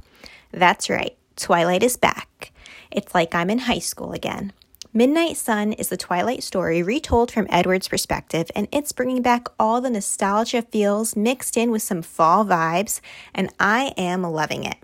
That's 0.52 0.92
right, 0.92 1.18
Twilight 1.36 1.82
is 1.82 1.98
back. 1.98 2.52
It's 2.92 3.16
like 3.16 3.34
I'm 3.34 3.50
in 3.50 3.58
high 3.58 3.80
school 3.80 4.12
again. 4.12 4.54
Midnight 4.98 5.36
Sun 5.36 5.74
is 5.74 5.90
the 5.90 5.98
Twilight 5.98 6.42
story 6.42 6.82
retold 6.82 7.30
from 7.30 7.48
Edward's 7.50 7.90
perspective, 7.90 8.50
and 8.56 8.70
it's 8.72 8.94
bringing 8.94 9.22
back 9.22 9.50
all 9.60 9.82
the 9.82 9.90
nostalgia 9.90 10.62
feels 10.62 11.18
mixed 11.18 11.58
in 11.58 11.70
with 11.70 11.82
some 11.82 12.02
fall 12.02 12.46
vibes, 12.46 13.02
and 13.34 13.52
I 13.60 13.94
am 13.98 14.24
loving 14.24 14.64
it. 14.64 14.78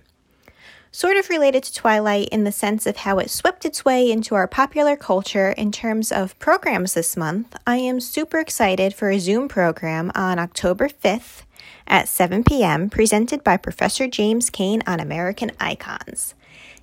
Sort 0.91 1.15
of 1.15 1.29
related 1.29 1.63
to 1.63 1.73
Twilight 1.73 2.27
in 2.27 2.43
the 2.43 2.51
sense 2.51 2.85
of 2.85 2.97
how 2.97 3.19
it 3.19 3.29
swept 3.29 3.63
its 3.63 3.85
way 3.85 4.11
into 4.11 4.35
our 4.35 4.49
popular 4.49 4.97
culture 4.97 5.51
in 5.51 5.71
terms 5.71 6.11
of 6.11 6.37
programs 6.39 6.93
this 6.93 7.15
month, 7.15 7.55
I 7.65 7.77
am 7.77 8.01
super 8.01 8.39
excited 8.39 8.93
for 8.93 9.09
a 9.11 9.17
Zoom 9.17 9.47
program 9.47 10.11
on 10.13 10.39
October 10.39 10.89
5th 10.89 11.43
at 11.87 12.09
7 12.09 12.43
p.m. 12.43 12.89
presented 12.89 13.45
by 13.45 13.55
Professor 13.55 14.09
James 14.09 14.49
Kane 14.49 14.83
on 14.85 14.99
American 14.99 15.51
Icons. 15.57 16.35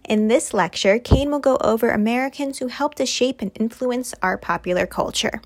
In 0.08 0.28
this 0.28 0.54
lecture, 0.54 0.98
Kane 0.98 1.30
will 1.30 1.38
go 1.38 1.58
over 1.60 1.90
Americans 1.90 2.58
who 2.58 2.68
helped 2.68 2.96
to 2.96 3.04
shape 3.04 3.42
and 3.42 3.52
influence 3.54 4.14
our 4.22 4.38
popular 4.38 4.86
culture. 4.86 5.42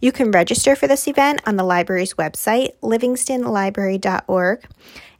You 0.00 0.10
can 0.10 0.32
register 0.32 0.74
for 0.74 0.88
this 0.88 1.06
event 1.06 1.40
on 1.46 1.54
the 1.54 1.62
library's 1.62 2.14
website, 2.14 2.76
livingstonlibrary.org, 2.82 4.64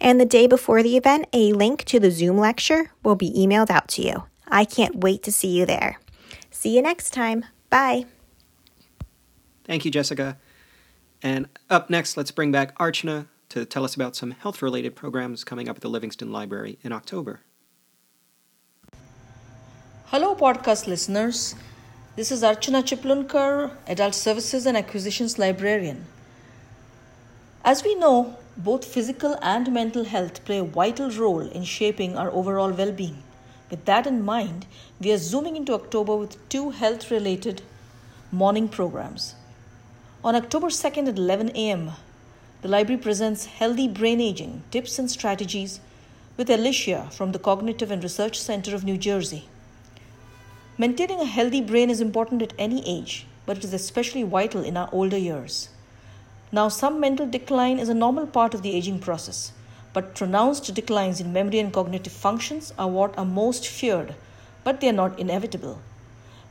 and 0.01 0.21
the 0.21 0.27
day 0.27 0.49
before 0.49 0.83
the 0.83 0.97
event, 0.97 1.27
a 1.33 1.53
link 1.53 1.85
to 1.85 2.01
the 2.01 2.11
Zoom 2.11 2.37
lecture 2.37 2.91
will 3.05 3.15
be 3.15 3.31
emailed 3.31 3.71
out 3.71 3.87
to 3.91 4.03
you. 4.03 4.25
I 4.49 4.65
can't 4.65 4.97
wait 4.97 5.23
to 5.23 5.33
see 5.33 5.57
you 5.57 5.65
there. 5.65 6.01
See 6.51 6.75
you 6.75 6.83
next 6.83 7.11
time. 7.13 7.45
Bye. 7.71 8.07
Thank 9.65 9.85
you, 9.85 9.93
Jessica. 9.93 10.37
And 11.23 11.49
up 11.71 11.91
next, 11.91 12.17
let's 12.17 12.33
bring 12.33 12.51
back 12.51 12.77
Archana 12.79 13.29
to 13.51 13.65
tell 13.65 13.85
us 13.85 13.95
about 13.95 14.17
some 14.17 14.33
health 14.33 14.63
related 14.63 14.97
programs 14.97 15.45
coming 15.45 15.69
up 15.69 15.77
at 15.77 15.83
the 15.83 15.89
Livingston 15.89 16.33
Library 16.33 16.79
in 16.83 16.93
October. 16.93 17.41
Hello, 20.15 20.33
podcast 20.37 20.87
listeners. 20.87 21.57
This 22.15 22.31
is 22.31 22.45
Archana 22.45 22.85
Chiplunkar, 22.85 23.73
Adult 23.89 24.15
Services 24.15 24.65
and 24.65 24.77
Acquisitions 24.77 25.41
Librarian. 25.41 26.07
As 27.65 27.83
we 27.83 27.97
know, 27.97 28.37
both 28.57 28.85
physical 28.85 29.37
and 29.43 29.73
mental 29.75 30.05
health 30.05 30.45
play 30.45 30.59
a 30.59 30.63
vital 30.63 31.11
role 31.11 31.41
in 31.41 31.65
shaping 31.65 32.17
our 32.17 32.31
overall 32.31 32.71
well 32.71 32.93
being. 32.93 33.25
With 33.69 33.87
that 33.87 34.07
in 34.07 34.25
mind, 34.25 34.67
we 35.01 35.11
are 35.11 35.19
zooming 35.19 35.57
into 35.57 35.75
October 35.75 36.15
with 36.15 36.49
two 36.49 36.71
health 36.71 37.11
related 37.11 37.63
morning 38.31 38.69
programs. 38.69 39.35
On 40.23 40.37
October 40.37 40.69
2nd 40.69 41.09
at 41.09 41.19
11 41.19 41.51
a.m., 41.57 41.91
the 42.63 42.69
library 42.69 43.03
presents 43.03 43.47
Healthy 43.47 43.89
Brain 43.89 44.21
Aging 44.21 44.63
Tips 44.71 44.97
and 44.97 45.11
Strategies 45.11 45.81
with 46.37 46.49
Alicia 46.49 47.09
from 47.11 47.33
the 47.33 47.41
Cognitive 47.41 47.91
and 47.91 48.01
Research 48.01 48.41
Center 48.41 48.77
of 48.77 48.85
New 48.85 48.97
Jersey. 48.97 49.49
Maintaining 50.77 51.21
a 51.21 51.25
healthy 51.25 51.61
brain 51.61 51.89
is 51.89 52.01
important 52.01 52.43
at 52.43 52.53
any 52.59 52.83
age, 52.85 53.27
but 53.47 53.59
it 53.59 53.63
is 53.63 53.73
especially 53.73 54.25
vital 54.25 54.65
in 54.65 54.77
our 54.77 54.89
older 54.91 55.17
years. 55.17 55.69
Now, 56.51 56.67
some 56.67 56.99
mental 56.99 57.29
decline 57.29 57.79
is 57.79 57.89
a 57.89 57.95
normal 57.95 58.27
part 58.27 58.55
of 58.55 58.63
the 58.63 58.75
aging 58.75 58.99
process, 58.99 59.53
but 59.93 60.17
pronounced 60.17 60.75
declines 60.75 61.21
in 61.21 61.33
memory 61.33 61.61
and 61.61 61.73
cognitive 61.73 62.13
functions 62.13 62.75
are 62.77 62.89
what 62.89 63.17
are 63.17 63.25
most 63.25 63.69
feared, 63.69 64.17
but 64.65 64.81
they 64.81 64.89
are 64.89 64.93
not 64.93 65.17
inevitable. 65.17 65.79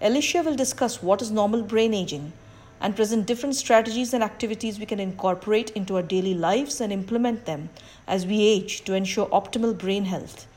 Alicia 0.02 0.42
will 0.42 0.56
discuss 0.56 1.04
what 1.04 1.22
is 1.22 1.30
normal 1.30 1.62
brain 1.62 1.94
aging 1.94 2.32
and 2.80 2.96
present 2.96 3.28
different 3.28 3.58
strategies 3.58 4.14
and 4.14 4.24
activities 4.24 4.80
we 4.80 4.86
can 4.86 5.02
incorporate 5.02 5.72
into 5.72 5.98
our 5.98 6.02
daily 6.02 6.34
lives 6.34 6.80
and 6.80 6.94
implement 6.94 7.44
them 7.44 7.70
as 8.08 8.26
we 8.26 8.42
age 8.42 8.86
to 8.86 8.94
ensure 8.94 9.26
optimal 9.28 9.78
brain 9.78 10.06
health. 10.06 10.48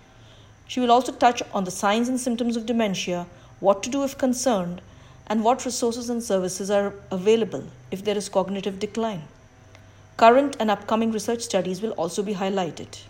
She 0.68 0.78
will 0.78 0.92
also 0.92 1.10
touch 1.10 1.42
on 1.52 1.64
the 1.64 1.72
signs 1.72 2.08
and 2.08 2.20
symptoms 2.20 2.56
of 2.56 2.66
dementia, 2.66 3.26
what 3.60 3.82
to 3.82 3.90
do 3.90 4.04
if 4.04 4.18
concerned, 4.18 4.80
and 5.26 5.42
what 5.42 5.64
resources 5.64 6.08
and 6.08 6.22
services 6.22 6.70
are 6.70 6.94
available 7.10 7.64
if 7.90 8.04
there 8.04 8.16
is 8.16 8.28
cognitive 8.28 8.78
decline. 8.78 9.22
Current 10.16 10.56
and 10.60 10.70
upcoming 10.70 11.12
research 11.12 11.42
studies 11.42 11.82
will 11.82 11.90
also 11.92 12.22
be 12.22 12.34
highlighted. 12.34 13.02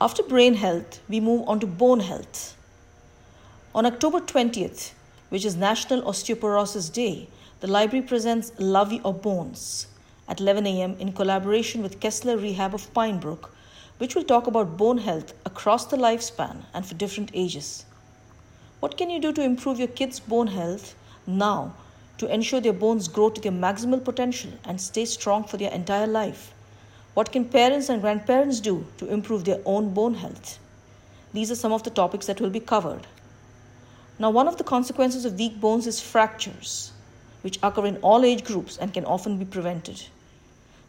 After 0.00 0.22
brain 0.22 0.54
health, 0.54 1.00
we 1.08 1.18
move 1.18 1.48
on 1.48 1.58
to 1.60 1.66
bone 1.66 2.00
health. 2.00 2.56
On 3.74 3.84
October 3.84 4.20
20th, 4.20 4.92
which 5.28 5.44
is 5.44 5.56
National 5.56 6.02
Osteoporosis 6.02 6.92
Day, 6.92 7.28
the 7.60 7.66
library 7.66 8.06
presents 8.06 8.52
Love 8.58 8.92
Your 8.92 9.12
Bones 9.12 9.88
at 10.28 10.40
11 10.40 10.66
a.m. 10.66 10.96
in 11.00 11.12
collaboration 11.12 11.82
with 11.82 12.00
Kessler 12.00 12.36
Rehab 12.36 12.74
of 12.74 12.92
Pinebrook, 12.94 13.50
which 13.98 14.14
will 14.14 14.22
talk 14.22 14.46
about 14.46 14.76
bone 14.76 14.98
health 14.98 15.34
across 15.44 15.86
the 15.86 15.96
lifespan 15.96 16.64
and 16.72 16.86
for 16.86 16.94
different 16.94 17.30
ages. 17.34 17.84
What 18.80 18.96
can 18.96 19.10
you 19.10 19.18
do 19.18 19.32
to 19.32 19.42
improve 19.42 19.80
your 19.80 19.88
kids' 19.88 20.20
bone 20.20 20.46
health 20.46 20.94
now 21.26 21.74
to 22.18 22.32
ensure 22.32 22.60
their 22.60 22.72
bones 22.72 23.08
grow 23.08 23.28
to 23.28 23.40
their 23.40 23.50
maximal 23.50 24.04
potential 24.04 24.52
and 24.64 24.80
stay 24.80 25.04
strong 25.04 25.42
for 25.42 25.56
their 25.56 25.72
entire 25.72 26.06
life? 26.06 26.54
What 27.14 27.32
can 27.32 27.46
parents 27.46 27.88
and 27.88 28.00
grandparents 28.00 28.60
do 28.60 28.86
to 28.98 29.08
improve 29.08 29.44
their 29.44 29.60
own 29.64 29.92
bone 29.94 30.14
health? 30.14 30.60
These 31.32 31.50
are 31.50 31.56
some 31.56 31.72
of 31.72 31.82
the 31.82 31.90
topics 31.90 32.26
that 32.26 32.40
will 32.40 32.50
be 32.50 32.60
covered. 32.60 33.08
Now, 34.16 34.30
one 34.30 34.46
of 34.46 34.58
the 34.58 34.64
consequences 34.64 35.24
of 35.24 35.38
weak 35.38 35.60
bones 35.60 35.88
is 35.88 36.00
fractures, 36.00 36.92
which 37.42 37.58
occur 37.64 37.86
in 37.86 37.96
all 37.96 38.24
age 38.24 38.44
groups 38.44 38.76
and 38.76 38.94
can 38.94 39.04
often 39.04 39.38
be 39.38 39.44
prevented. 39.44 40.04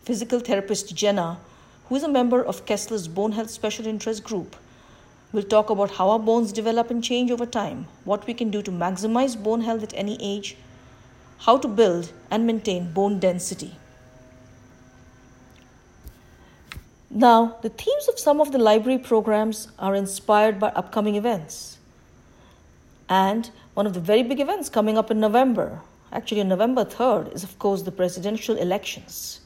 Physical 0.04 0.40
therapist 0.40 0.96
Jenna, 0.96 1.40
who 1.88 1.96
is 1.96 2.04
a 2.04 2.08
member 2.08 2.44
of 2.44 2.68
Kessler's 2.68 3.08
Bone 3.08 3.32
Health 3.32 3.50
Special 3.50 3.88
Interest 3.88 4.24
Group, 4.24 4.56
will 5.32 5.44
talk 5.44 5.70
about 5.70 5.92
how 5.92 6.10
our 6.10 6.20
bones 6.20 6.52
develop 6.52 6.90
and 6.90 7.04
change 7.04 7.30
over 7.32 7.46
time, 7.46 7.88
what 8.04 8.26
we 8.26 8.34
can 8.34 8.50
do 8.50 8.62
to 8.62 8.72
maximize 8.72 9.42
bone 9.42 9.62
health 9.62 9.84
at 9.84 9.94
any 9.94 10.18
age, 10.22 10.56
how 11.40 11.58
to 11.58 11.68
build 11.68 12.12
and 12.32 12.48
maintain 12.48 12.92
bone 12.92 13.20
density. 13.20 13.76
Now, 17.12 17.58
the 17.62 17.70
themes 17.70 18.08
of 18.08 18.20
some 18.20 18.40
of 18.40 18.52
the 18.52 18.60
library 18.60 19.00
programs 19.00 19.68
are 19.80 19.96
inspired 19.96 20.60
by 20.60 20.70
upcoming 20.70 21.16
events. 21.16 21.78
And 23.08 23.50
one 23.74 23.88
of 23.88 23.94
the 23.94 24.00
very 24.00 24.22
big 24.22 24.40
events 24.40 24.70
coming 24.70 24.98
up 24.98 25.10
in 25.10 25.20
November, 25.20 25.82
actually 26.12 26.42
on 26.42 26.50
November 26.50 26.86
3rd, 26.86 27.34
is 27.34 27.44
of 27.44 27.58
course 27.58 27.82
the 27.82 27.92
presidential 27.92 28.56
elections. 28.58 29.42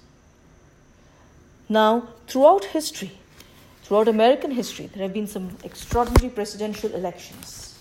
Now, 1.70 2.10
throughout 2.28 2.66
history, 2.66 3.12
throughout 3.84 4.08
American 4.08 4.52
history, 4.52 4.88
there 4.88 5.04
have 5.04 5.14
been 5.14 5.28
some 5.28 5.58
extraordinary 5.64 6.30
presidential 6.30 6.94
elections. 6.96 7.78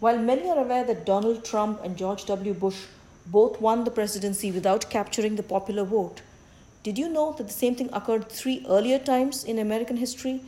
While 0.00 0.18
many 0.18 0.48
are 0.48 0.58
aware 0.58 0.84
that 0.84 1.04
Donald 1.04 1.44
Trump 1.44 1.84
and 1.84 1.96
George 1.96 2.24
W. 2.24 2.54
Bush 2.54 2.86
both 3.26 3.60
won 3.60 3.84
the 3.84 3.90
presidency 3.90 4.50
without 4.50 4.88
capturing 4.88 5.36
the 5.36 5.42
popular 5.42 5.84
vote, 5.84 6.22
did 6.82 6.96
you 6.96 7.10
know 7.10 7.32
that 7.32 7.46
the 7.46 7.52
same 7.52 7.74
thing 7.74 7.90
occurred 7.92 8.30
three 8.30 8.64
earlier 8.66 8.98
times 8.98 9.44
in 9.44 9.58
American 9.58 9.98
history, 9.98 10.40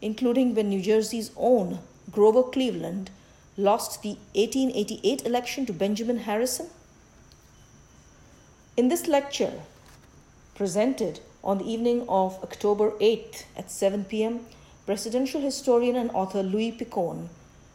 including 0.00 0.54
when 0.54 0.68
New 0.68 0.80
Jersey's 0.80 1.32
own 1.36 1.80
Grover 2.12 2.44
Cleveland 2.44 3.10
lost 3.56 4.02
the 4.02 4.16
1888 4.34 5.26
election 5.26 5.66
to 5.66 5.72
Benjamin 5.72 6.18
Harrison? 6.18 6.68
In 8.76 8.86
this 8.86 9.08
lecture, 9.08 9.52
presented 10.54 11.18
on 11.42 11.58
the 11.58 11.70
evening 11.70 12.04
of 12.08 12.42
October 12.42 12.90
8th 13.00 13.44
at 13.56 13.70
7 13.70 14.04
pm, 14.04 14.40
presidential 14.86 15.40
historian 15.40 15.96
and 15.96 16.10
author 16.10 16.42
Louis 16.42 16.72
Picone 16.72 17.28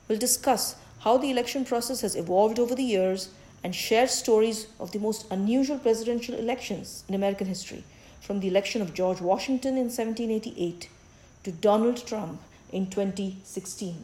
will 0.07 0.17
discuss 0.17 0.75
how 0.99 1.17
the 1.17 1.31
election 1.31 1.65
process 1.65 2.01
has 2.01 2.15
evolved 2.15 2.59
over 2.59 2.75
the 2.75 2.83
years 2.83 3.29
and 3.63 3.73
share 3.73 4.07
stories 4.07 4.67
of 4.79 4.91
the 4.91 4.99
most 4.99 5.25
unusual 5.31 5.79
presidential 5.79 6.35
elections 6.35 7.03
in 7.07 7.15
American 7.15 7.47
history, 7.47 7.83
from 8.21 8.39
the 8.39 8.47
election 8.47 8.81
of 8.81 8.93
George 8.93 9.21
Washington 9.21 9.77
in 9.77 9.85
1788 9.85 10.89
to 11.43 11.51
Donald 11.51 12.05
Trump 12.05 12.41
in 12.71 12.87
2016. 12.87 14.03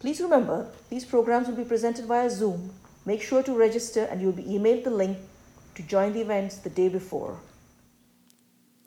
Please 0.00 0.20
remember, 0.20 0.68
these 0.90 1.04
programs 1.04 1.48
will 1.48 1.56
be 1.56 1.64
presented 1.64 2.06
via 2.06 2.30
Zoom. 2.30 2.70
Make 3.04 3.20
sure 3.20 3.42
to 3.42 3.52
register 3.52 4.04
and 4.04 4.20
you'll 4.20 4.32
be 4.32 4.44
emailed 4.44 4.84
the 4.84 4.90
link 4.90 5.18
to 5.74 5.82
join 5.82 6.12
the 6.12 6.20
events 6.20 6.58
the 6.58 6.70
day 6.70 6.88
before. 6.88 7.38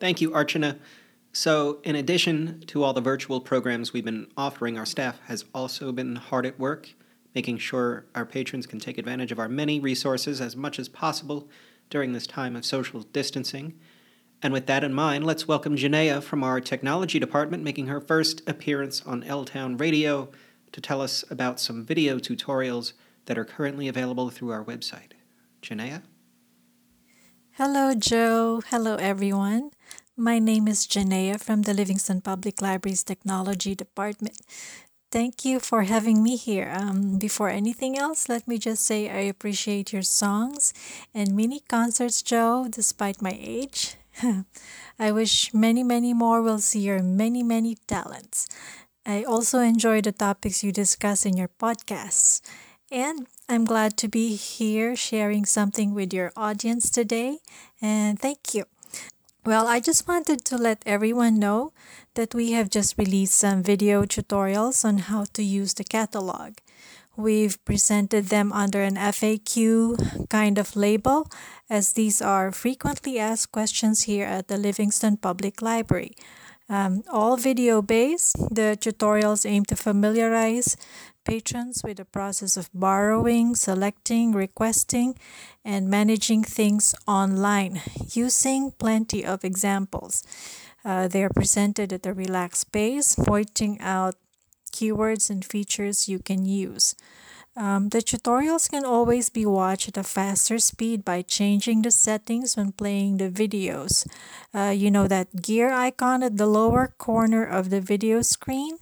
Thank 0.02 0.20
you, 0.20 0.30
Archana. 0.30 0.80
So, 1.32 1.78
in 1.84 1.94
addition 1.94 2.64
to 2.66 2.82
all 2.82 2.92
the 2.92 3.00
virtual 3.00 3.40
programs 3.40 3.92
we've 3.92 4.04
been 4.04 4.26
offering, 4.36 4.76
our 4.76 4.84
staff 4.84 5.20
has 5.26 5.44
also 5.54 5.92
been 5.92 6.16
hard 6.16 6.44
at 6.44 6.58
work 6.58 6.88
making 7.36 7.58
sure 7.58 8.04
our 8.12 8.26
patrons 8.26 8.66
can 8.66 8.80
take 8.80 8.98
advantage 8.98 9.30
of 9.30 9.38
our 9.38 9.48
many 9.48 9.78
resources 9.78 10.40
as 10.40 10.56
much 10.56 10.80
as 10.80 10.88
possible 10.88 11.48
during 11.88 12.14
this 12.14 12.26
time 12.26 12.56
of 12.56 12.64
social 12.64 13.02
distancing. 13.12 13.74
And 14.42 14.52
with 14.52 14.66
that 14.66 14.82
in 14.82 14.92
mind, 14.92 15.24
let's 15.24 15.46
welcome 15.46 15.76
Janaea 15.76 16.20
from 16.20 16.42
our 16.42 16.60
technology 16.60 17.20
department 17.20 17.62
making 17.62 17.86
her 17.86 18.00
first 18.00 18.42
appearance 18.48 19.02
on 19.06 19.22
L 19.22 19.44
Town 19.44 19.76
Radio 19.76 20.30
to 20.72 20.80
tell 20.80 21.00
us 21.00 21.24
about 21.30 21.60
some 21.60 21.84
video 21.84 22.18
tutorials 22.18 22.92
that 23.26 23.38
are 23.38 23.44
currently 23.44 23.86
available 23.86 24.30
through 24.30 24.50
our 24.50 24.64
website. 24.64 25.12
Janaea? 25.62 26.02
Hello, 27.56 27.94
Joe. 27.94 28.62
Hello, 28.70 28.96
everyone. 28.96 29.72
My 30.16 30.38
name 30.38 30.66
is 30.66 30.86
Janaea 30.86 31.38
from 31.38 31.62
the 31.62 31.74
Livingston 31.74 32.22
Public 32.22 32.62
Library's 32.62 33.02
Technology 33.04 33.74
Department. 33.74 34.40
Thank 35.10 35.44
you 35.44 35.60
for 35.60 35.82
having 35.82 36.22
me 36.22 36.36
here. 36.36 36.72
Um, 36.74 37.18
before 37.18 37.50
anything 37.50 37.98
else, 37.98 38.30
let 38.30 38.48
me 38.48 38.56
just 38.56 38.82
say 38.86 39.10
I 39.10 39.28
appreciate 39.28 39.92
your 39.92 40.00
songs 40.00 40.72
and 41.12 41.36
mini 41.36 41.60
concerts, 41.60 42.22
Joe, 42.22 42.68
despite 42.70 43.20
my 43.20 43.36
age. 43.38 43.96
I 44.98 45.12
wish 45.12 45.52
many, 45.52 45.82
many 45.82 46.14
more 46.14 46.40
will 46.40 46.58
see 46.58 46.80
your 46.80 47.02
many, 47.02 47.42
many 47.42 47.76
talents. 47.86 48.48
I 49.04 49.24
also 49.24 49.58
enjoy 49.58 50.00
the 50.00 50.12
topics 50.12 50.64
you 50.64 50.72
discuss 50.72 51.26
in 51.26 51.36
your 51.36 51.48
podcasts. 51.48 52.40
And 52.92 53.26
I'm 53.48 53.64
glad 53.64 53.96
to 53.96 54.08
be 54.08 54.36
here 54.36 54.94
sharing 54.94 55.46
something 55.46 55.94
with 55.94 56.12
your 56.12 56.30
audience 56.36 56.90
today. 56.90 57.38
And 57.80 58.18
thank 58.18 58.52
you. 58.52 58.64
Well, 59.46 59.66
I 59.66 59.80
just 59.80 60.06
wanted 60.06 60.44
to 60.44 60.58
let 60.58 60.82
everyone 60.84 61.38
know 61.38 61.72
that 62.16 62.34
we 62.34 62.52
have 62.52 62.68
just 62.68 62.98
released 62.98 63.32
some 63.32 63.62
video 63.62 64.04
tutorials 64.04 64.84
on 64.84 64.98
how 64.98 65.24
to 65.32 65.42
use 65.42 65.72
the 65.72 65.84
catalog. 65.84 66.58
We've 67.16 67.56
presented 67.64 68.26
them 68.26 68.52
under 68.52 68.82
an 68.82 68.96
FAQ 68.96 70.28
kind 70.28 70.58
of 70.58 70.76
label, 70.76 71.30
as 71.70 71.94
these 71.94 72.20
are 72.20 72.52
frequently 72.52 73.18
asked 73.18 73.52
questions 73.52 74.02
here 74.02 74.26
at 74.26 74.48
the 74.48 74.58
Livingston 74.58 75.16
Public 75.16 75.62
Library. 75.62 76.12
Um, 76.68 77.02
all 77.10 77.36
video 77.36 77.82
based, 77.82 78.36
the 78.38 78.78
tutorials 78.80 79.44
aim 79.44 79.64
to 79.66 79.76
familiarize 79.76 80.76
patrons 81.24 81.82
with 81.84 81.96
the 81.96 82.04
process 82.04 82.56
of 82.56 82.70
borrowing, 82.72 83.54
selecting, 83.54 84.32
requesting, 84.32 85.16
and 85.64 85.88
managing 85.88 86.42
things 86.42 86.94
online 87.06 87.80
using 88.12 88.72
plenty 88.72 89.24
of 89.24 89.44
examples. 89.44 90.24
Uh, 90.84 91.08
they 91.08 91.22
are 91.22 91.30
presented 91.30 91.92
at 91.92 92.06
a 92.06 92.12
relaxed 92.12 92.72
pace, 92.72 93.14
pointing 93.14 93.80
out 93.80 94.16
keywords 94.72 95.30
and 95.30 95.44
features 95.44 96.08
you 96.08 96.18
can 96.18 96.44
use. 96.44 96.94
Um, 97.54 97.90
the 97.90 97.98
tutorials 97.98 98.70
can 98.70 98.84
always 98.84 99.28
be 99.28 99.44
watched 99.44 99.88
at 99.88 99.98
a 99.98 100.02
faster 100.02 100.58
speed 100.58 101.04
by 101.04 101.20
changing 101.20 101.82
the 101.82 101.90
settings 101.90 102.56
when 102.56 102.72
playing 102.72 103.18
the 103.18 103.28
videos. 103.28 104.06
Uh, 104.54 104.70
you 104.70 104.90
know 104.90 105.06
that 105.06 105.42
gear 105.42 105.70
icon 105.70 106.22
at 106.22 106.38
the 106.38 106.46
lower 106.46 106.94
corner 106.96 107.44
of 107.44 107.68
the 107.68 107.80
video 107.80 108.22
screen? 108.22 108.78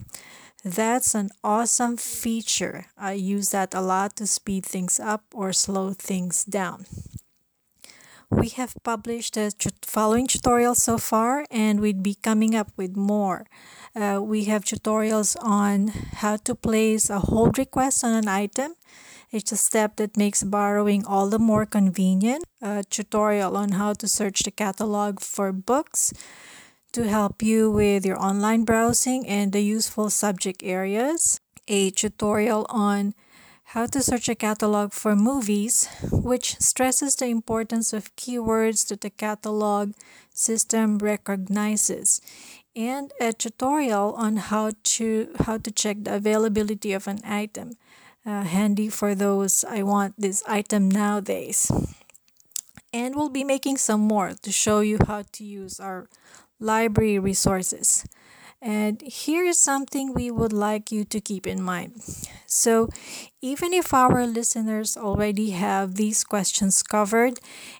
That's 0.63 1.15
an 1.15 1.31
awesome 1.43 1.97
feature. 1.97 2.85
I 2.95 3.13
use 3.13 3.49
that 3.49 3.73
a 3.73 3.81
lot 3.81 4.15
to 4.17 4.27
speed 4.27 4.63
things 4.63 4.99
up 4.99 5.23
or 5.33 5.53
slow 5.53 5.93
things 5.93 6.43
down. 6.45 6.85
We 8.29 8.49
have 8.49 8.75
published 8.83 9.33
the 9.33 9.51
following 9.81 10.27
tutorials 10.27 10.77
so 10.77 10.97
far, 10.97 11.45
and 11.49 11.81
we'd 11.81 12.03
be 12.03 12.15
coming 12.15 12.55
up 12.55 12.71
with 12.77 12.95
more. 12.95 13.47
Uh, 13.95 14.21
we 14.21 14.45
have 14.45 14.63
tutorials 14.63 15.35
on 15.41 15.87
how 16.21 16.37
to 16.37 16.55
place 16.55 17.09
a 17.09 17.19
hold 17.19 17.57
request 17.57 18.03
on 18.03 18.13
an 18.13 18.27
item. 18.29 18.75
It's 19.31 19.51
a 19.51 19.57
step 19.57 19.95
that 19.95 20.15
makes 20.15 20.43
borrowing 20.43 21.05
all 21.05 21.29
the 21.29 21.39
more 21.39 21.65
convenient. 21.65 22.45
A 22.61 22.83
tutorial 22.83 23.57
on 23.57 23.73
how 23.73 23.93
to 23.93 24.07
search 24.07 24.43
the 24.43 24.51
catalog 24.51 25.19
for 25.19 25.51
books 25.51 26.13
to 26.93 27.07
help 27.07 27.41
you 27.41 27.71
with 27.71 28.05
your 28.05 28.19
online 28.19 28.63
browsing 28.63 29.27
and 29.27 29.51
the 29.51 29.61
useful 29.61 30.09
subject 30.09 30.61
areas. 30.63 31.39
A 31.67 31.89
tutorial 31.91 32.65
on 32.69 33.13
how 33.71 33.85
to 33.85 34.01
search 34.01 34.27
a 34.27 34.35
catalog 34.35 34.91
for 34.91 35.15
movies, 35.15 35.87
which 36.11 36.59
stresses 36.59 37.15
the 37.15 37.27
importance 37.27 37.93
of 37.93 38.13
keywords 38.17 38.87
that 38.89 38.99
the 38.99 39.09
catalog 39.09 39.93
system 40.33 40.97
recognizes, 40.97 42.19
and 42.75 43.11
a 43.21 43.31
tutorial 43.31 44.13
on 44.17 44.35
how 44.37 44.71
to 44.83 45.29
how 45.45 45.57
to 45.57 45.71
check 45.71 46.03
the 46.03 46.15
availability 46.15 46.91
of 46.91 47.07
an 47.07 47.19
item. 47.23 47.77
Uh, 48.25 48.43
handy 48.43 48.89
for 48.89 49.15
those 49.15 49.63
I 49.63 49.81
want 49.81 50.13
this 50.17 50.43
item 50.45 50.91
nowadays. 50.91 51.71
And 52.93 53.15
we'll 53.15 53.29
be 53.29 53.45
making 53.45 53.77
some 53.77 54.01
more 54.01 54.33
to 54.41 54.51
show 54.51 54.81
you 54.81 54.97
how 55.07 55.23
to 55.31 55.43
use 55.45 55.79
our 55.79 56.09
library 56.61 57.19
resources. 57.19 58.05
And 58.61 59.01
here 59.01 59.43
is 59.43 59.59
something 59.59 60.13
we 60.13 60.29
would 60.29 60.53
like 60.53 60.91
you 60.91 61.03
to 61.05 61.19
keep 61.19 61.47
in 61.47 61.63
mind. 61.63 61.93
So, 62.45 62.89
even 63.41 63.73
if 63.73 63.91
our 63.93 64.27
listeners 64.27 64.95
already 64.95 65.49
have 65.51 65.95
these 65.95 66.23
questions 66.23 66.83
covered 66.83 67.39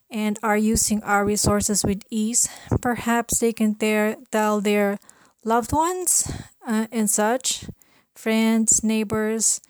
and 0.10 0.40
are 0.42 0.58
using 0.58 1.04
our 1.04 1.24
resources 1.24 1.84
with 1.86 2.02
ease, 2.10 2.50
perhaps 2.82 3.40
they 3.40 3.54
can 3.54 3.76
tell 3.76 4.60
their 4.60 4.98
loved 5.46 5.72
ones 5.72 6.32
uh, 6.66 6.88
and 6.92 7.10
such, 7.10 7.66
friends, 8.16 8.84
neighbors, 8.84 9.62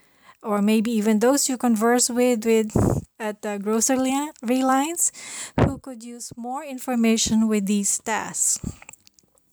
or 0.43 0.61
maybe 0.61 0.91
even 0.91 1.19
those 1.19 1.49
you 1.49 1.57
converse 1.57 2.09
with 2.09 2.45
with 2.45 2.71
at 3.19 3.41
the 3.43 3.59
grocery 3.59 4.63
lines 4.63 5.11
who 5.59 5.77
could 5.77 6.03
use 6.03 6.31
more 6.35 6.63
information 6.63 7.47
with 7.47 7.65
these 7.67 7.99
tasks. 7.99 8.59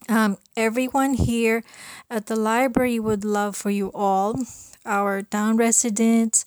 Um, 0.08 0.38
everyone 0.56 1.14
here 1.14 1.62
at 2.08 2.26
the 2.26 2.36
library 2.36 2.98
would 2.98 3.24
love 3.24 3.56
for 3.56 3.68
you 3.70 3.92
all, 3.94 4.36
our 4.86 5.20
town 5.20 5.58
residents, 5.58 6.46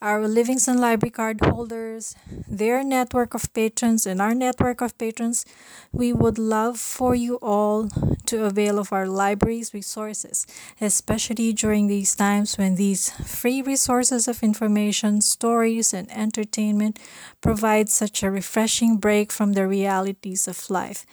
our 0.00 0.26
Livingston 0.26 0.78
Library 0.78 1.10
card 1.10 1.38
holders, 1.44 2.16
their 2.48 2.82
network 2.82 3.34
of 3.34 3.52
patrons, 3.52 4.06
and 4.06 4.20
our 4.20 4.34
network 4.34 4.80
of 4.80 4.96
patrons. 4.96 5.44
We 5.92 6.12
would 6.12 6.38
love 6.38 6.80
for 6.80 7.14
you 7.14 7.36
all 7.36 7.90
to 8.26 8.44
avail 8.46 8.78
of 8.78 8.92
our 8.92 9.06
library's 9.06 9.74
resources, 9.74 10.46
especially 10.80 11.52
during 11.52 11.86
these 11.88 12.16
times 12.16 12.56
when 12.56 12.76
these 12.76 13.10
free 13.10 13.60
resources 13.60 14.26
of 14.26 14.42
information, 14.42 15.20
stories, 15.20 15.92
and 15.92 16.10
entertainment 16.10 16.98
provide 17.42 17.90
such 17.90 18.22
a 18.22 18.30
refreshing 18.30 18.96
break 18.96 19.30
from 19.30 19.52
the 19.52 19.68
realities 19.68 20.48
of 20.48 20.70
life. 20.70 21.04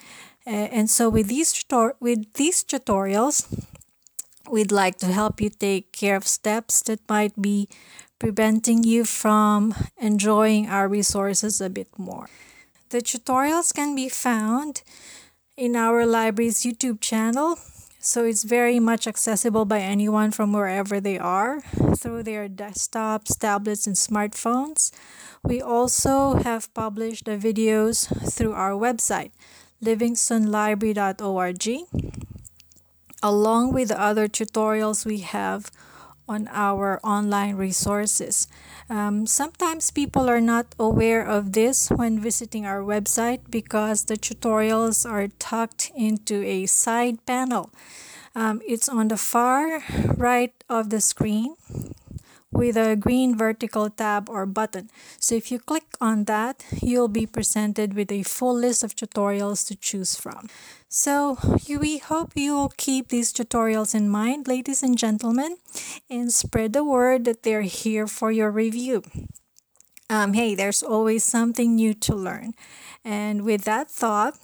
Uh, 0.45 0.49
and 0.71 0.89
so 0.89 1.09
with 1.09 1.27
these 1.27 1.53
tutor- 1.53 1.95
with 1.99 2.33
these 2.33 2.63
tutorials, 2.63 3.45
we'd 4.49 4.71
like 4.71 4.97
to 4.97 5.07
help 5.07 5.41
you 5.41 5.49
take 5.49 5.91
care 5.91 6.15
of 6.15 6.27
steps 6.27 6.81
that 6.83 6.99
might 7.07 7.39
be 7.41 7.67
preventing 8.19 8.83
you 8.83 9.05
from 9.05 9.73
enjoying 9.97 10.67
our 10.67 10.87
resources 10.87 11.61
a 11.61 11.69
bit 11.69 11.87
more. 11.97 12.29
The 12.89 13.01
tutorials 13.01 13.73
can 13.73 13.95
be 13.95 14.09
found 14.09 14.81
in 15.55 15.75
our 15.75 16.05
library's 16.05 16.63
YouTube 16.63 16.99
channel, 17.01 17.59
so 17.99 18.23
it's 18.23 18.43
very 18.43 18.79
much 18.79 19.07
accessible 19.07 19.65
by 19.65 19.79
anyone 19.79 20.31
from 20.31 20.53
wherever 20.53 20.99
they 20.99 21.19
are 21.19 21.61
through 21.95 22.23
their 22.23 22.49
desktops, 22.49 23.37
tablets, 23.37 23.85
and 23.85 23.95
smartphones. 23.95 24.91
We 25.43 25.61
also 25.61 26.35
have 26.35 26.73
published 26.73 27.25
the 27.25 27.37
videos 27.37 28.07
through 28.33 28.53
our 28.53 28.71
website 28.71 29.31
livingstonlibrary.org, 29.83 31.67
along 33.23 33.73
with 33.73 33.89
the 33.89 33.99
other 33.99 34.27
tutorials 34.27 35.05
we 35.05 35.19
have 35.19 35.71
on 36.27 36.47
our 36.51 36.99
online 37.03 37.55
resources. 37.55 38.47
Um, 38.89 39.25
sometimes 39.25 39.89
people 39.89 40.29
are 40.29 40.39
not 40.39 40.75
aware 40.77 41.25
of 41.25 41.53
this 41.53 41.89
when 41.89 42.19
visiting 42.19 42.65
our 42.67 42.81
website 42.81 43.49
because 43.49 44.05
the 44.05 44.15
tutorials 44.15 45.09
are 45.09 45.27
tucked 45.39 45.91
into 45.95 46.43
a 46.43 46.67
side 46.67 47.25
panel. 47.25 47.71
Um, 48.35 48.61
it's 48.67 48.87
on 48.87 49.07
the 49.07 49.17
far 49.17 49.83
right 50.15 50.53
of 50.69 50.91
the 50.91 51.01
screen 51.01 51.55
with 52.51 52.75
a 52.77 52.95
green 52.95 53.37
vertical 53.37 53.89
tab 53.89 54.29
or 54.29 54.45
button. 54.45 54.89
So 55.19 55.35
if 55.35 55.51
you 55.51 55.59
click 55.59 55.85
on 56.01 56.25
that, 56.25 56.65
you'll 56.81 57.07
be 57.07 57.25
presented 57.25 57.93
with 57.93 58.11
a 58.11 58.23
full 58.23 58.55
list 58.55 58.83
of 58.83 58.95
tutorials 58.95 59.67
to 59.67 59.75
choose 59.75 60.15
from. 60.15 60.49
So 60.87 61.37
we 61.69 61.99
hope 61.99 62.31
you'll 62.35 62.73
keep 62.75 63.09
these 63.09 63.31
tutorials 63.31 63.93
in 63.93 64.09
mind, 64.09 64.47
ladies 64.47 64.81
and 64.81 64.97
gentlemen, 64.97 65.57
and 66.09 66.33
spread 66.33 66.73
the 66.73 66.83
word 66.83 67.25
that 67.25 67.43
they're 67.43 67.61
here 67.61 68.07
for 68.07 68.31
your 68.31 68.49
review. 68.49 69.03
Um, 70.09 70.33
hey, 70.33 70.55
there's 70.55 70.81
always 70.81 71.23
something 71.23 71.75
new 71.75 71.93
to 71.93 72.15
learn. 72.15 72.53
And 73.05 73.43
with 73.43 73.65
that 73.65 73.91
thought, 73.91 74.39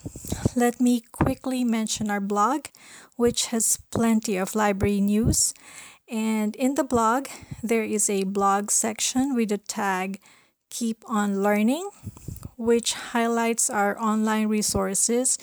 let 0.55 0.79
me 0.79 1.01
quickly 1.11 1.63
mention 1.63 2.11
our 2.11 2.21
blog, 2.21 2.67
which 3.15 3.47
has 3.47 3.79
plenty 3.89 4.37
of 4.37 4.53
library 4.53 5.01
news 5.01 5.55
and 6.07 6.55
in 6.55 6.75
the 6.75 6.83
blog, 6.83 7.27
there 7.63 7.83
is 7.83 8.09
a 8.09 8.23
blog 8.23 8.69
section 8.69 9.35
with 9.35 9.49
the 9.49 9.57
tag 9.57 10.19
Keep 10.69 11.03
on 11.07 11.41
Learning, 11.41 11.89
which 12.57 12.93
highlights 12.93 13.69
our 13.69 13.99
online 13.99 14.47
resources 14.47 15.37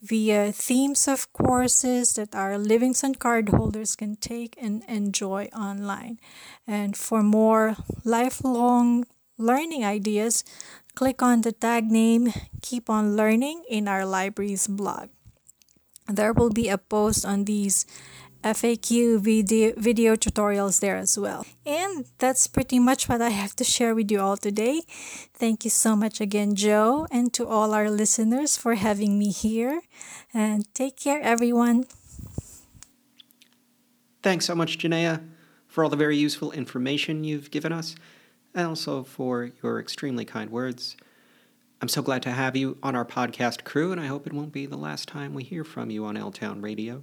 via 0.00 0.52
themes 0.52 1.08
of 1.08 1.32
courses 1.32 2.14
that 2.14 2.34
our 2.34 2.56
Livingston 2.56 3.14
card 3.14 3.48
holders 3.48 3.96
can 3.96 4.16
take 4.16 4.56
and 4.60 4.84
enjoy 4.88 5.48
online. 5.56 6.18
And 6.66 6.96
for 6.96 7.22
more 7.22 7.76
lifelong 8.04 9.04
learning 9.36 9.84
ideas, 9.84 10.44
click 10.94 11.22
on 11.22 11.42
the 11.42 11.52
tag 11.52 11.90
name 11.90 12.32
Keep 12.62 12.88
on 12.88 13.16
Learning 13.16 13.64
in 13.68 13.88
our 13.88 14.06
library's 14.06 14.66
blog. 14.66 15.08
There 16.08 16.32
will 16.32 16.50
be 16.50 16.68
a 16.68 16.78
post 16.78 17.26
on 17.26 17.44
these 17.44 17.84
FAQ 18.46 19.18
video, 19.18 19.72
video 19.76 20.14
tutorials 20.14 20.78
there 20.78 20.96
as 20.96 21.18
well. 21.18 21.44
And 21.64 22.04
that's 22.18 22.46
pretty 22.46 22.78
much 22.78 23.08
what 23.08 23.20
I 23.20 23.30
have 23.30 23.56
to 23.56 23.64
share 23.64 23.92
with 23.92 24.08
you 24.10 24.20
all 24.20 24.36
today. 24.36 24.82
Thank 25.34 25.64
you 25.64 25.70
so 25.70 25.96
much 25.96 26.20
again, 26.20 26.54
Joe, 26.54 27.08
and 27.10 27.32
to 27.34 27.46
all 27.46 27.74
our 27.74 27.90
listeners 27.90 28.56
for 28.56 28.76
having 28.76 29.18
me 29.18 29.32
here. 29.32 29.80
And 30.32 30.72
take 30.74 30.96
care, 30.96 31.20
everyone. 31.20 31.86
Thanks 34.22 34.44
so 34.44 34.54
much, 34.54 34.78
Janaea, 34.78 35.26
for 35.66 35.82
all 35.82 35.90
the 35.90 35.96
very 35.96 36.16
useful 36.16 36.52
information 36.52 37.24
you've 37.24 37.50
given 37.50 37.72
us, 37.72 37.96
and 38.54 38.68
also 38.68 39.02
for 39.02 39.50
your 39.60 39.80
extremely 39.80 40.24
kind 40.24 40.50
words. 40.50 40.96
I'm 41.82 41.88
so 41.88 42.00
glad 42.00 42.22
to 42.22 42.30
have 42.30 42.56
you 42.56 42.78
on 42.82 42.94
our 42.94 43.04
podcast 43.04 43.64
crew, 43.64 43.90
and 43.90 44.00
I 44.00 44.06
hope 44.06 44.26
it 44.26 44.32
won't 44.32 44.52
be 44.52 44.66
the 44.66 44.78
last 44.78 45.08
time 45.08 45.34
we 45.34 45.42
hear 45.42 45.64
from 45.64 45.90
you 45.90 46.04
on 46.06 46.16
L 46.16 46.30
Town 46.30 46.62
Radio. 46.62 47.02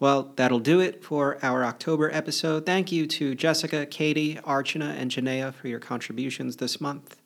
Well, 0.00 0.32
that'll 0.36 0.60
do 0.60 0.78
it 0.78 1.02
for 1.02 1.38
our 1.42 1.64
October 1.64 2.08
episode. 2.12 2.64
Thank 2.64 2.92
you 2.92 3.08
to 3.08 3.34
Jessica, 3.34 3.84
Katie, 3.84 4.36
Archana, 4.36 4.96
and 4.96 5.10
Janaea 5.10 5.52
for 5.52 5.66
your 5.66 5.80
contributions 5.80 6.58
this 6.58 6.80
month. 6.80 7.16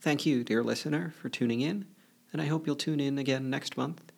Thank 0.00 0.26
you, 0.26 0.42
dear 0.42 0.64
listener, 0.64 1.14
for 1.22 1.28
tuning 1.28 1.60
in, 1.60 1.86
and 2.32 2.42
I 2.42 2.46
hope 2.46 2.66
you'll 2.66 2.74
tune 2.74 2.98
in 2.98 3.16
again 3.16 3.48
next 3.48 3.76
month. 3.76 4.10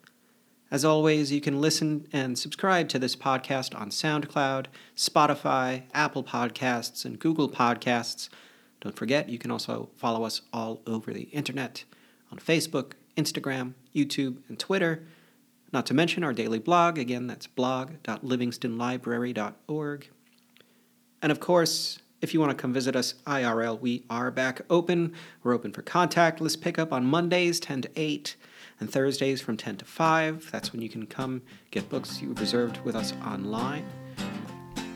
As 0.71 0.83
always, 0.83 1.31
you 1.31 1.39
can 1.39 1.61
listen 1.61 2.07
and 2.11 2.35
subscribe 2.35 2.89
to 2.89 2.97
this 2.97 3.15
podcast 3.15 3.79
on 3.79 3.91
SoundCloud, 3.91 4.65
Spotify, 4.95 5.83
Apple 5.93 6.23
Podcasts, 6.23 7.05
and 7.05 7.19
Google 7.19 7.47
Podcasts. 7.47 8.27
Don't 8.81 8.95
forget, 8.95 9.29
you 9.29 9.37
can 9.37 9.51
also 9.51 9.89
follow 9.97 10.23
us 10.23 10.41
all 10.51 10.81
over 10.87 11.13
the 11.13 11.25
internet 11.25 11.83
on 12.31 12.39
Facebook, 12.39 12.93
Instagram, 13.15 13.73
YouTube, 13.93 14.37
and 14.49 14.57
Twitter. 14.57 15.03
Not 15.73 15.85
to 15.87 15.93
mention 15.95 16.23
our 16.23 16.33
daily 16.33 16.59
blog. 16.59 16.99
Again, 16.99 17.25
that's 17.25 17.47
blog.livingstonlibrary.org. 17.47 20.09
And 21.23 21.31
of 21.31 21.39
course, 21.39 21.97
if 22.21 22.31
you 22.33 22.39
want 22.39 22.51
to 22.51 22.61
come 22.61 22.71
visit 22.71 22.95
us 22.95 23.15
IRL, 23.25 23.81
we 23.81 24.03
are 24.07 24.29
back 24.29 24.61
open. 24.69 25.15
We're 25.41 25.55
open 25.55 25.73
for 25.73 25.81
contactless 25.81 26.61
pickup 26.61 26.93
on 26.93 27.03
Mondays, 27.05 27.59
10 27.59 27.81
to 27.81 27.89
8, 27.95 28.35
and 28.79 28.87
Thursdays 28.89 29.41
from 29.41 29.57
10 29.57 29.77
to 29.77 29.85
5. 29.85 30.51
That's 30.51 30.71
when 30.71 30.83
you 30.83 30.89
can 30.89 31.07
come 31.07 31.41
get 31.71 31.89
books 31.89 32.21
you 32.21 32.33
reserved 32.33 32.77
with 32.85 32.95
us 32.95 33.13
online. 33.25 33.87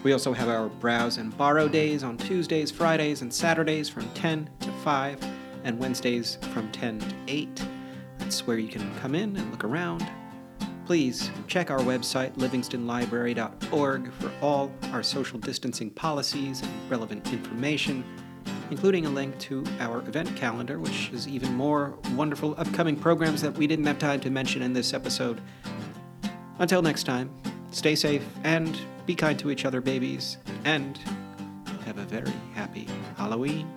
We 0.04 0.14
also 0.14 0.32
have 0.32 0.48
our 0.48 0.70
browse 0.70 1.18
and 1.18 1.36
borrow 1.36 1.68
days 1.68 2.04
on 2.04 2.18
Tuesdays, 2.18 2.70
Fridays, 2.70 3.24
and 3.24 3.34
Saturdays 3.34 3.90
from 3.90 4.08
10 4.14 4.48
to 4.60 4.72
5, 4.72 5.18
and 5.64 5.80
Wednesdays 5.80 6.38
from 6.54 6.72
10 6.72 7.00
to 7.00 7.16
8. 7.28 7.66
That's 8.20 8.46
where 8.46 8.60
you 8.60 8.68
can 8.68 8.94
come 9.00 9.16
in 9.16 9.36
and 9.36 9.50
look 9.50 9.64
around. 9.64 10.08
Please 10.88 11.30
check 11.48 11.70
our 11.70 11.80
website, 11.80 12.32
livingstonlibrary.org, 12.38 14.14
for 14.14 14.32
all 14.42 14.72
our 14.94 15.04
social 15.04 15.38
distancing 15.38 15.90
policies 15.90 16.62
and 16.62 16.72
relevant 16.90 17.34
information, 17.34 18.06
including 18.72 19.06
a 19.06 19.10
link 19.10 19.38
to 19.38 19.66
our 19.82 20.00
event 20.08 20.34
calendar, 20.38 20.80
which 20.80 21.10
is 21.10 21.28
even 21.28 21.54
more 21.56 21.98
wonderful 22.16 22.56
upcoming 22.58 22.96
programs 22.96 23.42
that 23.42 23.54
we 23.58 23.68
didn't 23.68 23.86
have 23.86 24.00
time 24.00 24.22
to 24.22 24.30
mention 24.30 24.62
in 24.62 24.72
this 24.72 24.94
episode. 24.94 25.42
Until 26.60 26.82
next 26.82 27.04
time, 27.04 27.30
stay 27.72 27.94
safe 27.94 28.24
and 28.46 28.80
be 29.06 29.14
kind 29.14 29.38
to 29.40 29.52
each 29.52 29.66
other, 29.66 29.82
babies, 29.82 30.38
and 30.64 30.98
have 31.84 31.98
a 31.98 32.06
very 32.06 32.32
happy 32.54 32.88
Halloween. 33.18 33.70